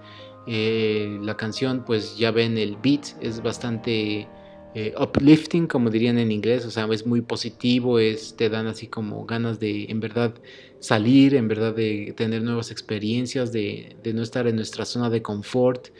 Eh, 0.48 1.16
la 1.22 1.36
canción, 1.36 1.84
pues 1.86 2.18
ya 2.18 2.32
ven 2.32 2.58
el 2.58 2.76
beat, 2.82 3.04
es 3.20 3.40
bastante 3.40 4.26
eh, 4.74 4.92
uplifting, 5.00 5.68
como 5.68 5.90
dirían 5.90 6.18
en 6.18 6.32
inglés, 6.32 6.66
o 6.66 6.72
sea, 6.72 6.88
es 6.90 7.06
muy 7.06 7.20
positivo, 7.20 8.00
es, 8.00 8.34
te 8.34 8.48
dan 8.48 8.66
así 8.66 8.88
como 8.88 9.24
ganas 9.26 9.60
de 9.60 9.84
en 9.84 10.00
verdad 10.00 10.34
salir, 10.80 11.36
en 11.36 11.46
verdad 11.46 11.72
de 11.72 12.14
tener 12.16 12.42
nuevas 12.42 12.72
experiencias, 12.72 13.52
de, 13.52 13.94
no 14.12 14.24
estar 14.24 14.48
en 14.48 14.56
nuestra 14.56 14.84
zona 14.84 15.08
de 15.08 15.22
confort, 15.22 15.90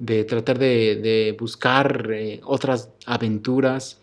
de 0.00 0.24
tratar 0.24 0.58
de, 0.58 1.36
buscar 1.38 2.10
eh, 2.12 2.40
otras 2.42 2.90
aventuras. 3.06 4.00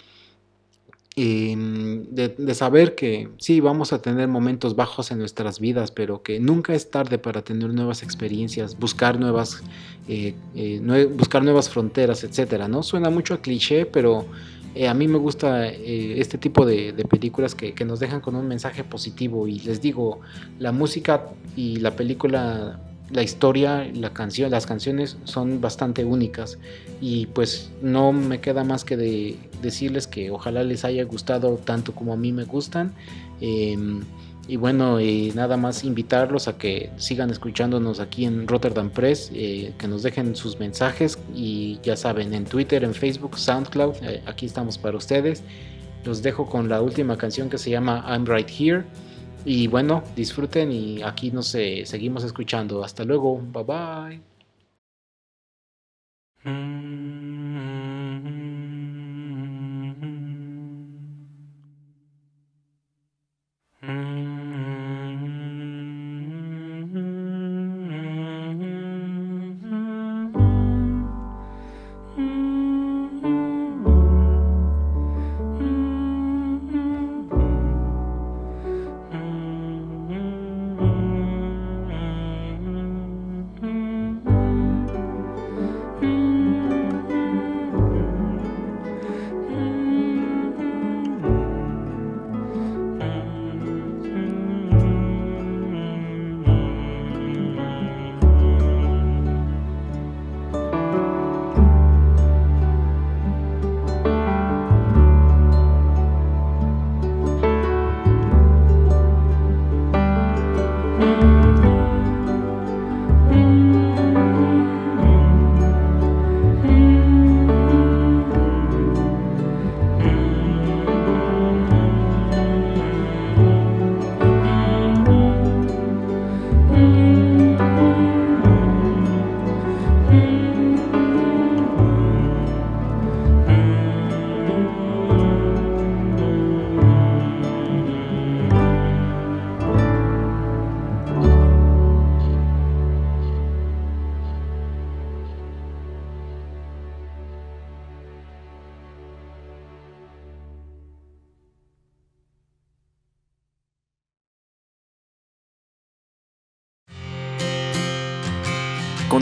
Em, 1.15 2.05
de, 2.09 2.55
saber 2.55 2.95
que 2.95 3.29
sí, 3.37 3.59
vamos 3.59 3.93
a 3.93 4.01
tener 4.01 4.27
momentos 4.27 4.75
bajos 4.75 5.11
en 5.11 5.19
nuestras 5.19 5.59
vidas, 5.59 5.91
pero 5.91 6.23
que 6.23 6.39
nunca 6.39 6.73
es 6.73 6.89
tarde 6.89 7.19
para 7.19 7.43
tener 7.43 7.71
nuevas 7.71 8.01
experiencias, 8.01 8.79
buscar 8.79 9.19
nuevas, 9.19 9.61
eh, 10.07 10.33
eh, 10.55 11.09
buscar 11.15 11.43
nuevas 11.43 11.69
fronteras, 11.69 12.23
etcétera, 12.23 12.67
¿no? 12.67 12.81
Suena 12.81 13.11
mucho 13.11 13.35
a 13.35 13.41
cliché, 13.41 13.85
pero 13.85 14.25
eh, 14.73 14.87
a 14.87 14.95
mí 14.95 15.07
me 15.07 15.19
gusta 15.19 15.67
este 15.67 16.39
tipo 16.39 16.65
de, 16.65 16.93
películas 17.07 17.53
que, 17.53 17.75
nos 17.85 17.99
dejan 17.99 18.19
con 18.19 18.35
un 18.35 18.47
mensaje 18.47 18.83
positivo. 18.83 19.47
Y 19.47 19.59
les 19.59 19.81
digo, 19.81 20.21
la 20.57 20.71
música 20.71 21.27
y 21.55 21.75
la 21.75 21.95
película 21.95 22.79
la 23.09 23.21
historia, 23.21 23.89
la 23.93 24.11
canción, 24.11 24.49
las 24.51 24.65
canciones 24.65 25.17
son 25.23 25.61
bastante 25.61 26.05
únicas 26.05 26.57
y 27.01 27.27
pues 27.27 27.71
no 27.81 28.11
me 28.11 28.39
queda 28.39 28.63
más 28.63 28.83
que 28.83 28.97
de 28.97 29.37
decirles 29.61 30.07
que 30.07 30.31
ojalá 30.31 30.63
les 30.63 30.85
haya 30.85 31.03
gustado 31.03 31.57
tanto 31.57 31.93
como 31.93 32.13
a 32.13 32.17
mí 32.17 32.31
me 32.31 32.45
gustan. 32.45 32.93
Em, 33.41 34.01
y 34.47 34.57
bueno, 34.57 34.99
eh, 34.99 35.31
nada 35.35 35.55
más 35.55 35.85
invitarlos 35.85 36.49
a 36.49 36.57
que 36.57 36.89
sigan 36.97 37.29
escuchándonos 37.29 38.01
aquí 38.01 38.25
en 38.25 38.45
Rotterdam 38.45 38.89
Press, 38.89 39.31
eh, 39.33 39.73
que 39.77 39.87
nos 39.87 40.03
dejen 40.03 40.35
sus 40.35 40.59
mensajes 40.59 41.17
y 41.33 41.79
ya 41.81 41.95
saben, 41.95 42.33
en 42.33 42.43
Twitter, 42.43 42.83
en 42.83 42.93
Facebook, 42.93 43.37
SoundCloud, 43.37 43.95
eh, 44.01 44.21
aquí 44.25 44.45
estamos 44.45 44.77
para 44.77 44.97
ustedes. 44.97 45.43
Los 46.03 46.21
dejo 46.21 46.47
con 46.47 46.67
la 46.67 46.81
última 46.81 47.17
canción 47.17 47.49
que 47.49 47.57
se 47.57 47.69
llama 47.69 48.03
I'm 48.05 48.25
Right 48.25 48.49
Here. 48.49 48.83
Y 49.45 49.67
bueno, 49.67 50.03
disfruten 50.15 50.71
y 50.71 51.01
aquí 51.03 51.31
nos 51.31 51.47
seguimos 51.47 52.23
escuchando. 52.23 52.83
Hasta 52.83 53.03
luego. 53.03 53.39
Bye 53.39 54.21
bye. 56.43 57.12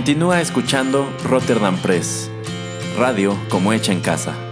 Continúa 0.01 0.41
escuchando 0.41 1.07
Rotterdam 1.23 1.77
Press, 1.77 2.31
radio 2.97 3.37
como 3.51 3.71
hecha 3.71 3.91
en 3.91 4.01
casa. 4.01 4.50